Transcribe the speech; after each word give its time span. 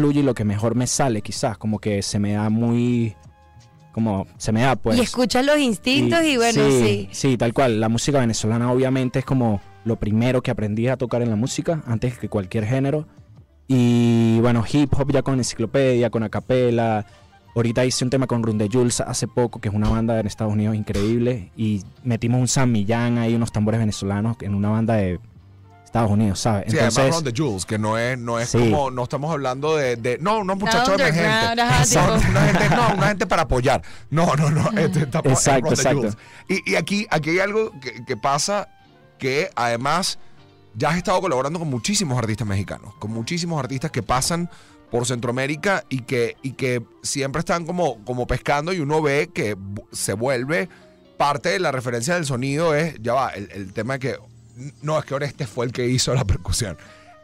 fluye 0.00 0.20
y 0.20 0.22
lo 0.22 0.32
que 0.32 0.44
mejor 0.44 0.76
me 0.76 0.86
sale, 0.86 1.22
quizás, 1.22 1.58
como 1.58 1.80
que 1.80 2.02
se 2.02 2.20
me 2.20 2.34
da 2.34 2.48
muy, 2.50 3.16
como 3.90 4.28
se 4.36 4.52
me 4.52 4.62
da, 4.62 4.76
pues. 4.76 4.96
y 4.96 5.00
escuchas 5.00 5.44
los 5.44 5.58
instintos 5.58 6.22
y, 6.22 6.36
bueno, 6.36 6.70
sí, 6.70 7.08
sí. 7.10 7.36
tal 7.36 7.52
cual. 7.52 7.80
La 7.80 7.88
música 7.88 8.20
venezolana 8.20 8.70
obviamente 8.70 9.18
es 9.18 9.24
como 9.24 9.60
lo 9.84 9.96
primero 9.96 10.40
que 10.40 10.52
aprendí 10.52 10.86
a 10.86 10.96
tocar 10.96 11.22
en 11.22 11.30
la 11.30 11.34
música, 11.34 11.82
antes 11.84 12.16
que 12.16 12.28
cualquier 12.28 12.64
género. 12.64 13.08
Y 13.66 14.38
bueno, 14.38 14.62
hip 14.72 14.94
hop 14.96 15.10
ya 15.10 15.22
con 15.22 15.34
enciclopedia, 15.38 16.10
con 16.10 16.22
acapela. 16.22 17.04
Ahorita 17.56 17.84
hice 17.84 18.04
un 18.04 18.10
tema 18.10 18.28
con 18.28 18.44
Run 18.44 18.56
de 18.56 18.68
Jules 18.72 19.00
hace 19.00 19.26
poco, 19.26 19.60
que 19.60 19.68
es 19.68 19.74
una 19.74 19.88
banda 19.88 20.20
en 20.20 20.28
Estados 20.28 20.52
Unidos 20.52 20.76
increíble. 20.76 21.50
Y 21.56 21.82
metimos 22.04 22.40
un 22.40 22.46
San 22.46 22.70
Millán 22.70 23.18
ahí, 23.18 23.34
unos 23.34 23.50
tambores 23.50 23.80
venezolanos, 23.80 24.36
en 24.42 24.54
una 24.54 24.70
banda 24.70 24.94
de 24.94 25.18
Estados 25.98 26.10
Unidos, 26.10 26.40
¿sabes? 26.40 26.70
Sí, 26.70 26.78
además 26.78 27.14
Run 27.16 27.24
the 27.24 27.32
Jules, 27.36 27.66
que 27.66 27.78
no 27.78 27.98
es, 27.98 28.18
no 28.18 28.38
es 28.38 28.52
como, 28.52 28.90
no 28.90 29.02
estamos 29.02 29.32
hablando 29.32 29.76
de, 29.76 29.96
de 29.96 30.18
no, 30.18 30.38
unos 30.38 30.58
muchachos 30.58 30.94
emergentes. 30.94 31.96
Una 31.96 32.42
gente, 32.46 32.76
no, 32.76 32.94
una 32.94 33.08
gente 33.08 33.26
para 33.28 33.42
apoyar. 33.42 33.82
No, 34.10 34.34
no, 34.36 34.50
no. 34.50 34.70
Este, 34.78 35.02
exacto, 35.02 35.70
exacto. 35.70 36.10
Y, 36.48 36.72
y, 36.72 36.76
aquí, 36.76 37.06
aquí 37.10 37.30
hay 37.30 37.38
algo 37.40 37.72
que, 37.80 38.04
que 38.04 38.16
pasa 38.16 38.68
que 39.18 39.50
además 39.56 40.18
ya 40.74 40.90
has 40.90 40.96
estado 40.96 41.20
colaborando 41.20 41.58
con 41.58 41.68
muchísimos 41.68 42.18
artistas 42.18 42.46
mexicanos, 42.46 42.94
con 42.98 43.10
muchísimos 43.10 43.58
artistas 43.58 43.90
que 43.90 44.02
pasan 44.02 44.48
por 44.90 45.06
Centroamérica 45.06 45.84
y 45.88 46.02
que, 46.02 46.36
y 46.42 46.52
que 46.52 46.82
siempre 47.02 47.40
están 47.40 47.66
como, 47.66 48.02
como 48.04 48.26
pescando 48.26 48.72
y 48.72 48.80
uno 48.80 49.02
ve 49.02 49.30
que 49.32 49.56
se 49.92 50.14
vuelve 50.14 50.68
parte 51.16 51.50
de 51.50 51.58
la 51.58 51.72
referencia 51.72 52.14
del 52.14 52.24
sonido 52.24 52.74
es, 52.74 52.94
ya 53.00 53.12
va, 53.12 53.30
el, 53.30 53.72
tema 53.72 53.94
de 53.94 53.98
que, 53.98 54.16
no, 54.82 54.98
es 54.98 55.04
que 55.04 55.14
Oreste 55.14 55.46
fue 55.46 55.66
el 55.66 55.72
que 55.72 55.86
hizo 55.86 56.14
la 56.14 56.24
percusión. 56.24 56.76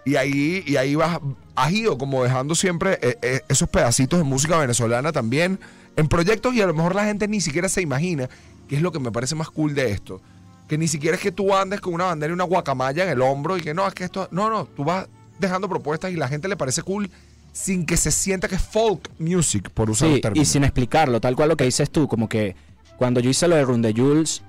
Y 0.04 0.16
ahí, 0.16 0.62
y 0.66 0.76
ahí 0.76 0.94
vas, 0.94 1.18
has 1.54 1.72
ido 1.72 1.96
como 1.96 2.22
dejando 2.22 2.54
siempre 2.54 2.98
eh, 3.00 3.16
eh, 3.22 3.40
esos 3.48 3.68
pedacitos 3.68 4.18
de 4.18 4.24
música 4.24 4.58
venezolana 4.58 5.12
también 5.12 5.58
en 5.96 6.08
proyectos 6.08 6.54
y 6.54 6.60
a 6.60 6.66
lo 6.66 6.74
mejor 6.74 6.94
la 6.94 7.04
gente 7.04 7.26
ni 7.26 7.40
siquiera 7.40 7.68
se 7.68 7.80
imagina, 7.80 8.28
que 8.68 8.76
es 8.76 8.82
lo 8.82 8.92
que 8.92 8.98
me 8.98 9.10
parece 9.10 9.34
más 9.34 9.48
cool 9.48 9.74
de 9.74 9.92
esto 9.92 10.20
que 10.68 10.78
ni 10.78 10.88
siquiera 10.88 11.16
es 11.16 11.22
que 11.22 11.32
tú 11.32 11.54
andes 11.54 11.80
con 11.80 11.94
una 11.94 12.04
bandera 12.04 12.30
y 12.30 12.34
una 12.34 12.44
guacamaya 12.44 13.04
en 13.04 13.10
el 13.10 13.22
hombro 13.22 13.56
y 13.56 13.60
que 13.60 13.74
no, 13.74 13.86
es 13.86 13.94
que 13.94 14.04
esto, 14.04 14.28
no, 14.30 14.48
no, 14.48 14.64
tú 14.64 14.84
vas 14.84 15.06
dejando 15.38 15.68
propuestas 15.68 16.12
y 16.12 16.16
la 16.16 16.28
gente 16.28 16.48
le 16.48 16.56
parece 16.56 16.82
cool 16.82 17.10
sin 17.52 17.86
que 17.86 17.96
se 17.96 18.10
sienta 18.10 18.48
que 18.48 18.56
es 18.56 18.62
folk 18.62 19.10
music, 19.18 19.70
por 19.70 19.90
usar 19.90 20.08
sí, 20.08 20.20
Y 20.34 20.44
sin 20.44 20.64
explicarlo, 20.64 21.20
tal 21.20 21.36
cual 21.36 21.50
lo 21.50 21.56
que 21.56 21.64
dices 21.64 21.90
tú, 21.90 22.08
como 22.08 22.28
que 22.28 22.56
cuando 22.96 23.20
yo 23.20 23.30
hice 23.30 23.46
lo 23.46 23.56
de 23.56 23.64
Run 23.64 23.82
de 23.82 23.92
Jules, 23.92 24.42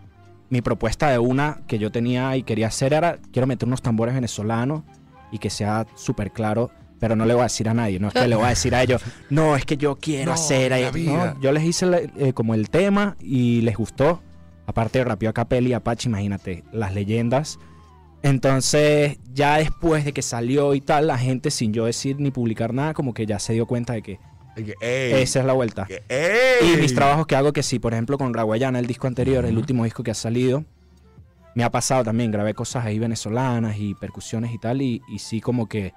mi 0.50 0.62
propuesta 0.62 1.10
de 1.10 1.20
una 1.20 1.62
que 1.68 1.80
yo 1.80 1.92
tenía 1.92 2.36
y 2.38 2.44
quería 2.44 2.68
hacer 2.68 2.94
era, 2.94 3.18
quiero 3.32 3.48
meter 3.48 3.68
unos 3.68 3.82
tambores 3.82 4.14
venezolanos 4.14 4.84
y 5.32 5.40
que 5.40 5.50
sea 5.50 5.86
súper 5.96 6.32
claro, 6.32 6.72
pero 7.00 7.16
no 7.16 7.26
le 7.26 7.34
voy 7.34 7.42
a 7.42 7.46
decir 7.46 7.68
a 7.68 7.74
nadie, 7.74 8.00
no 8.00 8.08
es 8.08 8.14
que 8.14 8.28
le 8.28 8.36
voy 8.36 8.46
a 8.46 8.50
decir 8.50 8.76
a 8.76 8.84
ellos, 8.84 9.02
no, 9.30 9.56
es 9.56 9.66
que 9.66 9.78
yo 9.78 9.96
quiero 9.96 10.34
hacer, 10.34 10.72
no, 11.06 11.40
yo 11.42 11.52
les 11.52 11.64
hice 11.64 12.10
eh, 12.18 12.34
como 12.34 12.54
el 12.54 12.70
tema 12.70 13.16
y 13.20 13.62
les 13.62 13.76
gustó. 13.76 14.22
Aparte 14.68 14.98
de 14.98 15.06
Rapio 15.06 15.32
Capelli 15.32 15.70
y 15.70 15.74
Apache, 15.74 16.10
imagínate, 16.10 16.64
las 16.72 16.96
leyendas. 16.96 17.60
Entonces, 18.24 19.20
ya 19.32 19.58
después 19.58 20.06
de 20.06 20.12
que 20.12 20.24
salió 20.24 20.74
y 20.74 20.82
tal, 20.82 21.06
la 21.06 21.20
gente, 21.20 21.52
sin 21.52 21.72
yo 21.72 21.86
decir 21.86 22.20
ni 22.20 22.32
publicar 22.32 22.74
nada, 22.74 22.96
como 22.96 23.14
que 23.14 23.28
ya 23.28 23.38
se 23.38 23.54
dio 23.54 23.68
cuenta 23.68 23.94
de 23.94 24.02
que 24.02 24.20
esa 24.56 25.40
es 25.40 25.46
la 25.46 25.54
vuelta. 25.54 25.88
y 25.90 26.78
mis 26.78 26.94
trabajos 26.94 27.28
que 27.28 27.36
hago, 27.36 27.54
que 27.54 27.64
sí, 27.64 27.80
por 27.80 27.94
ejemplo, 27.94 28.18
con 28.18 28.34
Raguayana, 28.34 28.80
el 28.80 28.88
disco 28.88 29.08
anterior, 29.08 29.46
el 29.46 29.58
último 29.58 29.84
disco 29.84 30.04
que 30.04 30.12
ha 30.12 30.16
salido, 30.16 30.66
me 31.56 31.64
ha 31.64 31.72
pasado 31.72 32.04
también, 32.04 32.32
grabé 32.32 32.54
cosas 32.54 32.86
ahí 32.86 33.00
venezolanas 33.00 33.78
y 33.80 33.96
percusiones 33.96 34.54
y 34.54 34.60
tal, 34.60 34.82
y, 34.82 35.02
sí 35.18 35.42
como 35.42 35.68
que 35.68 35.94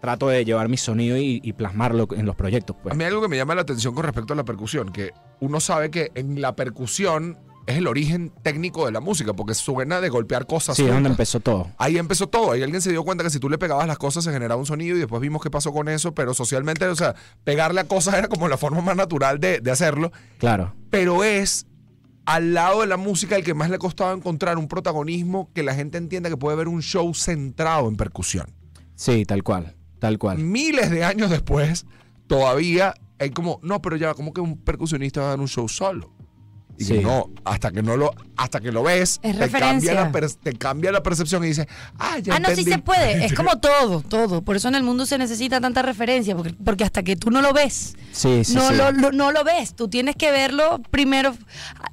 trato 0.00 0.28
de 0.28 0.44
llevar 0.44 0.68
mi 0.68 0.76
sonido 0.76 1.16
y, 1.16 1.40
y, 1.42 1.52
plasmarlo 1.52 2.08
en 2.16 2.24
los 2.24 2.36
proyectos. 2.36 2.76
Pues. 2.82 2.92
A 2.92 2.96
mí 2.96 3.04
hay 3.04 3.08
algo 3.08 3.20
que 3.20 3.28
me 3.28 3.36
llama 3.36 3.54
la 3.54 3.62
atención 3.62 3.94
con 3.94 4.04
respecto 4.04 4.32
a 4.32 4.36
la 4.36 4.44
percusión, 4.44 4.90
que 4.90 5.10
uno 5.40 5.60
sabe 5.60 5.90
que 5.90 6.12
en 6.14 6.40
la 6.40 6.54
percusión 6.54 7.36
es 7.68 7.76
el 7.76 7.86
origen 7.86 8.32
técnico 8.42 8.86
de 8.86 8.92
la 8.92 9.00
música, 9.00 9.34
porque 9.34 9.52
suena 9.52 10.00
de 10.00 10.08
golpear 10.08 10.46
cosas. 10.46 10.74
Sí, 10.74 10.84
es 10.84 10.88
donde 10.88 11.10
empezó 11.10 11.38
todo. 11.38 11.70
Ahí 11.76 11.98
empezó 11.98 12.26
todo. 12.26 12.52
Ahí 12.52 12.62
alguien 12.62 12.80
se 12.80 12.90
dio 12.90 13.04
cuenta 13.04 13.22
que 13.22 13.28
si 13.28 13.38
tú 13.38 13.50
le 13.50 13.58
pegabas 13.58 13.86
las 13.86 13.98
cosas 13.98 14.24
se 14.24 14.32
generaba 14.32 14.58
un 14.58 14.64
sonido 14.64 14.96
y 14.96 15.00
después 15.00 15.20
vimos 15.20 15.42
qué 15.42 15.50
pasó 15.50 15.70
con 15.70 15.86
eso, 15.90 16.14
pero 16.14 16.32
socialmente, 16.32 16.86
o 16.86 16.96
sea, 16.96 17.14
pegarle 17.44 17.82
a 17.82 17.84
cosas 17.84 18.14
era 18.14 18.28
como 18.28 18.48
la 18.48 18.56
forma 18.56 18.80
más 18.80 18.96
natural 18.96 19.38
de, 19.38 19.60
hacerlo. 19.70 20.12
Claro. 20.38 20.74
Pero 20.88 21.24
es 21.24 21.66
al 22.24 22.54
lado 22.54 22.80
de 22.80 22.86
la 22.86 22.96
música 22.96 23.36
el 23.36 23.44
que 23.44 23.52
más 23.52 23.68
le 23.68 23.76
costaba 23.76 24.12
encontrar 24.14 24.56
un 24.56 24.66
protagonismo 24.66 25.50
que 25.52 25.62
la 25.62 25.74
gente 25.74 25.98
entienda 25.98 26.30
que 26.30 26.38
puede 26.38 26.54
haber 26.54 26.68
un 26.68 26.80
show 26.80 27.12
centrado 27.12 27.86
en 27.86 27.96
percusión. 27.98 28.46
Sí, 28.94 29.26
tal 29.26 29.42
cual, 29.42 29.76
tal 29.98 30.16
cual. 30.16 30.38
Miles 30.38 30.90
de 30.90 31.04
años 31.04 31.28
después, 31.28 31.84
todavía 32.28 32.94
hay 33.18 33.28
como, 33.28 33.60
no, 33.62 33.82
pero 33.82 33.96
ya, 33.96 34.14
como 34.14 34.32
que 34.32 34.40
un 34.40 34.56
percusionista 34.56 35.20
va 35.20 35.26
a 35.26 35.30
dar 35.30 35.40
un 35.40 35.48
show 35.48 35.68
solo. 35.68 36.14
Y 36.78 36.98
no, 36.98 37.30
hasta 37.44 37.70
que 37.72 37.82
no 37.82 37.96
lo, 37.96 38.14
hasta 38.36 38.60
que 38.60 38.70
lo 38.70 38.82
ves, 38.82 39.20
te 39.20 39.50
cambia, 39.50 39.94
la 39.94 40.12
te 40.42 40.52
cambia, 40.54 40.92
la 40.92 41.02
percepción 41.02 41.42
y 41.44 41.48
dices, 41.48 41.66
ah, 41.98 42.18
ya 42.18 42.36
Ah, 42.36 42.38
no, 42.38 42.54
sí 42.54 42.62
se 42.62 42.78
puede. 42.78 43.24
Es 43.24 43.34
como 43.34 43.58
todo, 43.60 44.00
todo. 44.02 44.42
Por 44.42 44.56
eso 44.56 44.68
en 44.68 44.76
el 44.76 44.84
mundo 44.84 45.04
se 45.04 45.18
necesita 45.18 45.60
tanta 45.60 45.82
referencia, 45.82 46.36
porque, 46.36 46.54
porque 46.64 46.84
hasta 46.84 47.02
que 47.02 47.16
tú 47.16 47.30
no 47.30 47.42
lo 47.42 47.52
ves, 47.52 47.96
no, 48.54 48.92
Lo, 48.92 49.12
no 49.12 49.32
lo 49.32 49.44
ves. 49.44 49.74
Tú 49.74 49.88
tienes 49.88 50.16
que 50.16 50.30
verlo 50.30 50.80
primero. 50.90 51.34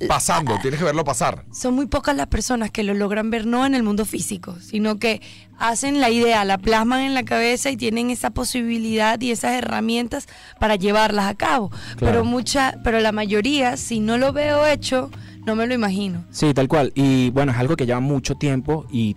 Pasando, 0.08 0.58
tienes 0.62 0.80
que 0.80 0.86
verlo 0.86 1.04
pasar. 1.04 1.46
Son 1.52 1.74
muy 1.74 1.88
pocas 1.88 2.16
las 2.16 2.28
personas 2.28 2.72
que 2.72 2.84
lo 2.84 2.94
logran 2.94 3.30
ver 3.32 3.46
no 3.46 3.66
en 3.66 3.76
el 3.76 3.84
mundo 3.84 4.06
físico, 4.06 4.58
sino 4.62 5.00
que 5.00 5.22
hacen 5.58 6.02
la 6.02 6.10
idea, 6.10 6.46
la 6.46 6.58
plasman 6.58 7.02
en 7.02 7.14
la 7.14 7.24
cabeza 7.24 7.70
y 7.70 7.78
tienen 7.78 8.10
esa 8.10 8.30
posibilidad 8.32 9.20
y 9.22 9.32
esas 9.32 9.54
herramientas 9.54 10.28
para 10.60 10.76
llevarlas 10.76 11.26
a 11.26 11.36
cabo. 11.36 11.72
Pero 12.00 12.24
mucha, 12.24 12.80
pero 12.84 13.00
la 13.00 13.12
mayoría, 13.12 13.78
si 13.78 14.00
no 14.00 14.18
lo 14.18 14.34
veo 14.34 14.66
hecho, 14.66 15.10
no 15.46 15.56
me 15.56 15.68
lo 15.68 15.74
imagino. 15.74 16.26
Sí, 16.32 16.54
tal 16.54 16.68
cual. 16.68 16.92
Y 16.96 17.30
bueno, 17.30 17.52
es 17.52 17.58
algo 17.58 17.76
que 17.76 17.86
lleva 17.86 18.00
mucho 18.00 18.36
tiempo 18.36 18.86
y, 18.92 19.16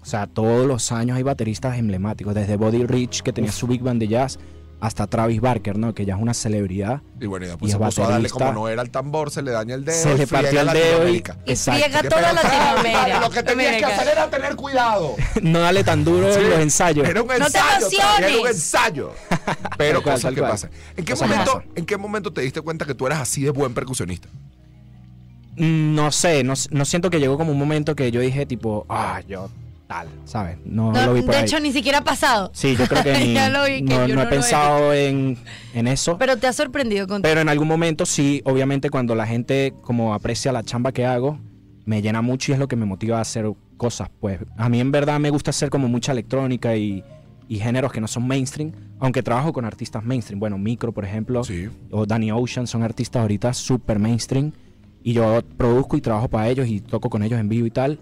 o 0.00 0.06
sea, 0.06 0.26
todos 0.26 0.66
los 0.66 0.92
años 0.92 1.16
hay 1.16 1.22
bateristas 1.22 1.78
emblemáticos, 1.78 2.34
desde 2.34 2.56
Body 2.56 2.84
Rich, 2.86 3.22
que 3.22 3.32
tenía 3.32 3.52
su 3.52 3.66
big 3.66 3.82
band 3.82 4.00
de 4.00 4.08
jazz, 4.08 4.38
hasta 4.80 5.06
Travis 5.06 5.40
Barker, 5.40 5.76
¿no? 5.76 5.94
Que 5.94 6.04
ya 6.04 6.14
es 6.14 6.20
una 6.20 6.34
celebridad. 6.34 7.02
Y 7.20 7.26
bueno, 7.26 7.46
y 7.46 7.48
después 7.48 7.72
se 7.72 7.78
puso 7.78 8.04
a 8.04 8.08
darle 8.08 8.30
como 8.30 8.52
no 8.52 8.68
era 8.68 8.82
el 8.82 8.90
tambor, 8.90 9.30
se 9.30 9.42
le 9.42 9.50
daña 9.50 9.74
el 9.74 9.84
dedo. 9.84 10.02
Se 10.02 10.16
le 10.16 10.26
partió 10.26 10.60
el 10.60 10.68
dedo 10.68 11.08
y, 11.08 11.22
y 11.46 11.56
friega 11.56 12.02
toda 12.02 12.32
Latinoamérica. 12.32 13.20
Lo 13.20 13.30
que 13.30 13.42
tenías 13.42 13.76
que 13.76 13.84
hacer 13.84 14.08
era 14.08 14.30
tener 14.30 14.56
cuidado. 14.56 15.16
no 15.42 15.60
dale 15.60 15.82
tan 15.82 16.04
duro 16.04 16.32
en 16.32 16.50
los 16.50 16.60
ensayos. 16.60 17.08
Era 17.08 17.22
un 17.22 17.30
ensayo. 17.32 17.80
No 17.80 17.88
te 17.88 17.96
era 17.96 18.40
un 18.40 18.46
ensayo. 18.46 19.12
Pero 19.76 20.02
cosas 20.02 20.34
que 20.34 20.42
pasan. 20.42 20.70
¿En 20.96 21.04
qué, 21.04 21.14
momento, 21.14 21.62
¿En 21.74 21.86
qué 21.86 21.96
momento 21.96 22.32
te 22.32 22.40
diste 22.42 22.60
cuenta 22.60 22.84
que 22.84 22.94
tú 22.94 23.06
eras 23.06 23.20
así 23.20 23.42
de 23.42 23.50
buen 23.50 23.74
percusionista? 23.74 24.28
Mm, 25.56 25.94
no 25.94 26.12
sé, 26.12 26.44
no, 26.44 26.54
no 26.70 26.84
siento 26.84 27.10
que 27.10 27.18
llegó 27.18 27.36
como 27.36 27.50
un 27.50 27.58
momento 27.58 27.96
que 27.96 28.12
yo 28.12 28.20
dije 28.20 28.46
tipo, 28.46 28.86
ah, 28.88 29.20
yo 29.26 29.50
tal, 29.88 30.06
¿sabes? 30.24 30.58
No, 30.64 30.92
lo 30.92 31.14
vi 31.14 31.22
por 31.22 31.34
De 31.34 31.40
hecho, 31.40 31.58
ni 31.58 31.72
siquiera 31.72 31.98
ha 31.98 32.04
pasado. 32.04 32.50
Sí, 32.54 32.76
yo 32.76 32.86
creo 32.86 33.02
que, 33.02 33.34
no, 34.14 34.22
he 34.22 34.26
pensado 34.26 34.92
en, 34.92 35.36
eso. 35.74 36.18
Pero 36.18 36.36
te 36.36 36.46
ha 36.46 36.52
sorprendido 36.52 37.08
con 37.08 37.22
Pero 37.22 37.40
en 37.40 37.48
algún 37.48 37.66
momento 37.66 38.06
sí, 38.06 38.42
obviamente 38.44 38.90
cuando 38.90 39.14
la 39.14 39.26
gente 39.26 39.74
como 39.82 40.14
aprecia 40.14 40.52
la 40.52 40.62
chamba 40.62 40.92
que 40.92 41.06
hago, 41.06 41.40
me 41.86 42.02
llena 42.02 42.22
mucho 42.22 42.52
y 42.52 42.54
es 42.54 42.58
lo 42.58 42.68
que 42.68 42.76
me 42.76 42.84
motiva 42.84 43.18
a 43.18 43.22
hacer 43.22 43.50
cosas. 43.76 44.10
Pues 44.20 44.38
a 44.56 44.68
mí 44.68 44.78
en 44.78 44.92
verdad 44.92 45.18
me 45.18 45.30
gusta 45.30 45.50
hacer 45.50 45.70
como 45.70 45.88
mucha 45.88 46.12
electrónica 46.12 46.76
y, 46.76 47.02
géneros 47.48 47.90
que 47.90 48.00
no 48.02 48.06
son 48.06 48.28
mainstream, 48.28 48.72
aunque 49.00 49.22
trabajo 49.22 49.54
con 49.54 49.64
artistas 49.64 50.04
mainstream. 50.04 50.38
Bueno, 50.38 50.58
Micro, 50.58 50.92
por 50.92 51.06
ejemplo, 51.06 51.40
o 51.90 52.04
Danny 52.04 52.30
Ocean 52.30 52.66
son 52.66 52.82
artistas 52.82 53.22
ahorita 53.22 53.54
súper 53.54 53.98
mainstream 53.98 54.52
y 55.02 55.14
yo 55.14 55.40
produzco 55.56 55.96
y 55.96 56.02
trabajo 56.02 56.28
para 56.28 56.50
ellos 56.50 56.68
y 56.68 56.80
toco 56.80 57.08
con 57.08 57.22
ellos 57.22 57.40
en 57.40 57.48
vivo 57.48 57.66
y 57.66 57.70
tal 57.70 57.98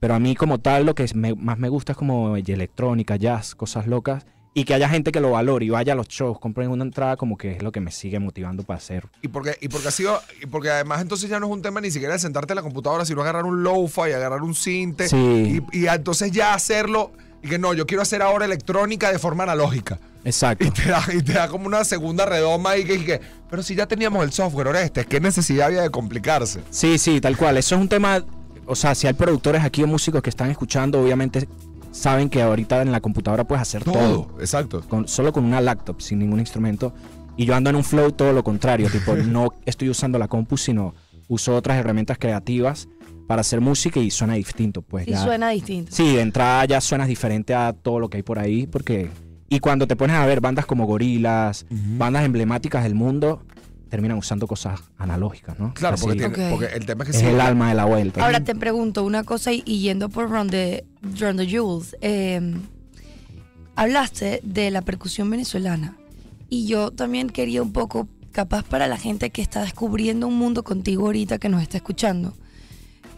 pero 0.00 0.14
a 0.14 0.18
mí 0.18 0.34
como 0.34 0.58
tal 0.58 0.86
lo 0.86 0.94
que 0.94 1.06
más 1.14 1.58
me 1.58 1.68
gusta 1.68 1.92
es 1.92 1.98
como 1.98 2.36
electrónica, 2.36 3.16
jazz, 3.16 3.54
cosas 3.54 3.86
locas. 3.86 4.26
Y 4.52 4.64
que 4.64 4.74
haya 4.74 4.88
gente 4.88 5.12
que 5.12 5.20
lo 5.20 5.30
valore 5.30 5.66
y 5.66 5.70
vaya 5.70 5.92
a 5.92 5.96
los 5.96 6.08
shows, 6.08 6.40
compren 6.40 6.70
una 6.70 6.82
entrada 6.82 7.16
como 7.16 7.38
que 7.38 7.52
es 7.52 7.62
lo 7.62 7.70
que 7.70 7.78
me 7.78 7.92
sigue 7.92 8.18
motivando 8.18 8.64
para 8.64 8.78
hacer. 8.78 9.06
Y 9.22 9.28
porque, 9.28 9.56
y 9.60 9.68
porque 9.68 9.86
ha 9.86 9.92
sido, 9.92 10.20
y 10.42 10.46
porque 10.46 10.70
además 10.70 11.00
entonces 11.00 11.30
ya 11.30 11.38
no 11.38 11.46
es 11.46 11.52
un 11.52 11.62
tema 11.62 11.80
ni 11.80 11.92
siquiera 11.92 12.14
de 12.14 12.18
sentarte 12.18 12.52
en 12.52 12.56
la 12.56 12.62
computadora, 12.62 13.04
sino 13.04 13.20
agarrar 13.20 13.44
un 13.44 13.62
lo-fi, 13.62 14.10
agarrar 14.12 14.42
un 14.42 14.56
synth 14.56 15.02
y, 15.12 15.62
y 15.70 15.86
entonces 15.86 16.32
ya 16.32 16.52
hacerlo 16.52 17.12
y 17.44 17.48
que 17.48 17.60
no, 17.60 17.74
yo 17.74 17.86
quiero 17.86 18.02
hacer 18.02 18.22
ahora 18.22 18.44
electrónica 18.44 19.12
de 19.12 19.20
forma 19.20 19.44
analógica. 19.44 20.00
Exacto. 20.24 20.66
Y 20.66 20.70
te 20.72 20.88
da, 20.88 21.02
y 21.14 21.22
te 21.22 21.32
da 21.32 21.46
como 21.46 21.66
una 21.66 21.84
segunda 21.84 22.26
redoma 22.26 22.76
y 22.76 22.84
que, 22.84 23.04
que, 23.04 23.20
pero 23.48 23.62
si 23.62 23.76
ya 23.76 23.86
teníamos 23.86 24.24
el 24.24 24.32
software, 24.32 24.66
ahora 24.66 24.82
este, 24.82 25.04
¿qué 25.04 25.20
necesidad 25.20 25.68
había 25.68 25.82
de 25.82 25.90
complicarse? 25.90 26.60
Sí, 26.70 26.98
sí, 26.98 27.20
tal 27.20 27.36
cual. 27.36 27.56
Eso 27.56 27.76
es 27.76 27.80
un 27.80 27.88
tema 27.88 28.24
o 28.70 28.76
sea, 28.76 28.94
si 28.94 29.08
hay 29.08 29.14
productores 29.14 29.64
aquí 29.64 29.82
o 29.82 29.88
músicos 29.88 30.22
que 30.22 30.30
están 30.30 30.48
escuchando, 30.48 31.02
obviamente 31.02 31.48
saben 31.90 32.30
que 32.30 32.40
ahorita 32.40 32.82
en 32.82 32.92
la 32.92 33.00
computadora 33.00 33.42
puedes 33.42 33.62
hacer 33.62 33.82
todo. 33.82 34.28
exacto. 34.38 34.80
Con, 34.88 35.08
solo 35.08 35.32
con 35.32 35.44
una 35.44 35.60
laptop, 35.60 36.00
sin 36.00 36.20
ningún 36.20 36.38
instrumento. 36.38 36.94
Y 37.36 37.46
yo 37.46 37.56
ando 37.56 37.70
en 37.70 37.76
un 37.76 37.82
flow 37.82 38.12
todo 38.12 38.32
lo 38.32 38.44
contrario, 38.44 38.88
tipo, 38.88 39.14
no 39.16 39.48
estoy 39.66 39.88
usando 39.88 40.20
la 40.20 40.28
compu, 40.28 40.56
sino 40.56 40.94
uso 41.26 41.56
otras 41.56 41.78
herramientas 41.78 42.16
creativas 42.16 42.88
para 43.26 43.40
hacer 43.40 43.60
música 43.60 43.98
y 43.98 44.10
suena 44.12 44.34
distinto, 44.34 44.82
pues. 44.82 45.06
Sí, 45.06 45.16
suena 45.16 45.50
distinto. 45.50 45.90
Sí, 45.92 46.14
de 46.14 46.20
entrada 46.20 46.64
ya 46.66 46.80
suena 46.80 47.06
diferente 47.06 47.54
a 47.54 47.72
todo 47.72 47.98
lo 47.98 48.08
que 48.08 48.18
hay 48.18 48.22
por 48.22 48.38
ahí, 48.38 48.68
porque 48.68 49.10
Y 49.48 49.58
cuando 49.58 49.88
te 49.88 49.96
pones 49.96 50.14
a 50.14 50.24
ver 50.26 50.40
bandas 50.40 50.64
como 50.64 50.86
Gorilas, 50.86 51.66
bandas 51.70 52.24
emblemáticas 52.24 52.84
del 52.84 52.94
mundo, 52.94 53.42
terminan 53.90 54.16
usando 54.16 54.46
cosas 54.46 54.80
analógicas, 54.96 55.58
¿no? 55.58 55.74
Claro, 55.74 55.96
porque, 56.00 56.18
tiene- 56.18 56.46
Ok. 56.46 56.50
porque 56.50 56.66
el 56.76 56.86
tema 56.86 57.04
es 57.04 57.10
que 57.10 57.16
es 57.16 57.22
sí, 57.22 57.28
el 57.28 57.40
alma 57.40 57.68
de 57.68 57.74
la 57.74 57.84
vuelta. 57.84 58.24
Ahora 58.24 58.40
te 58.42 58.54
pregunto 58.54 59.04
una 59.04 59.24
cosa 59.24 59.52
y, 59.52 59.62
y 59.66 59.80
yendo 59.80 60.08
por 60.08 60.30
Run 60.30 60.48
the, 60.48 60.84
Jewels. 61.14 61.96
eh, 62.00 62.40
hablaste 63.76 64.40
de 64.42 64.70
la 64.70 64.82
percusión 64.82 65.30
venezolana 65.30 65.96
y 66.48 66.66
yo 66.66 66.90
también 66.90 67.30
quería 67.30 67.62
un 67.62 67.72
poco, 67.72 68.08
capaz 68.32 68.62
para 68.64 68.86
la 68.86 68.96
gente 68.96 69.30
que 69.30 69.42
está 69.42 69.62
descubriendo 69.62 70.26
un 70.26 70.36
mundo 70.36 70.62
contigo 70.64 71.06
ahorita 71.06 71.38
que 71.38 71.48
nos 71.48 71.62
está 71.62 71.76
escuchando, 71.78 72.34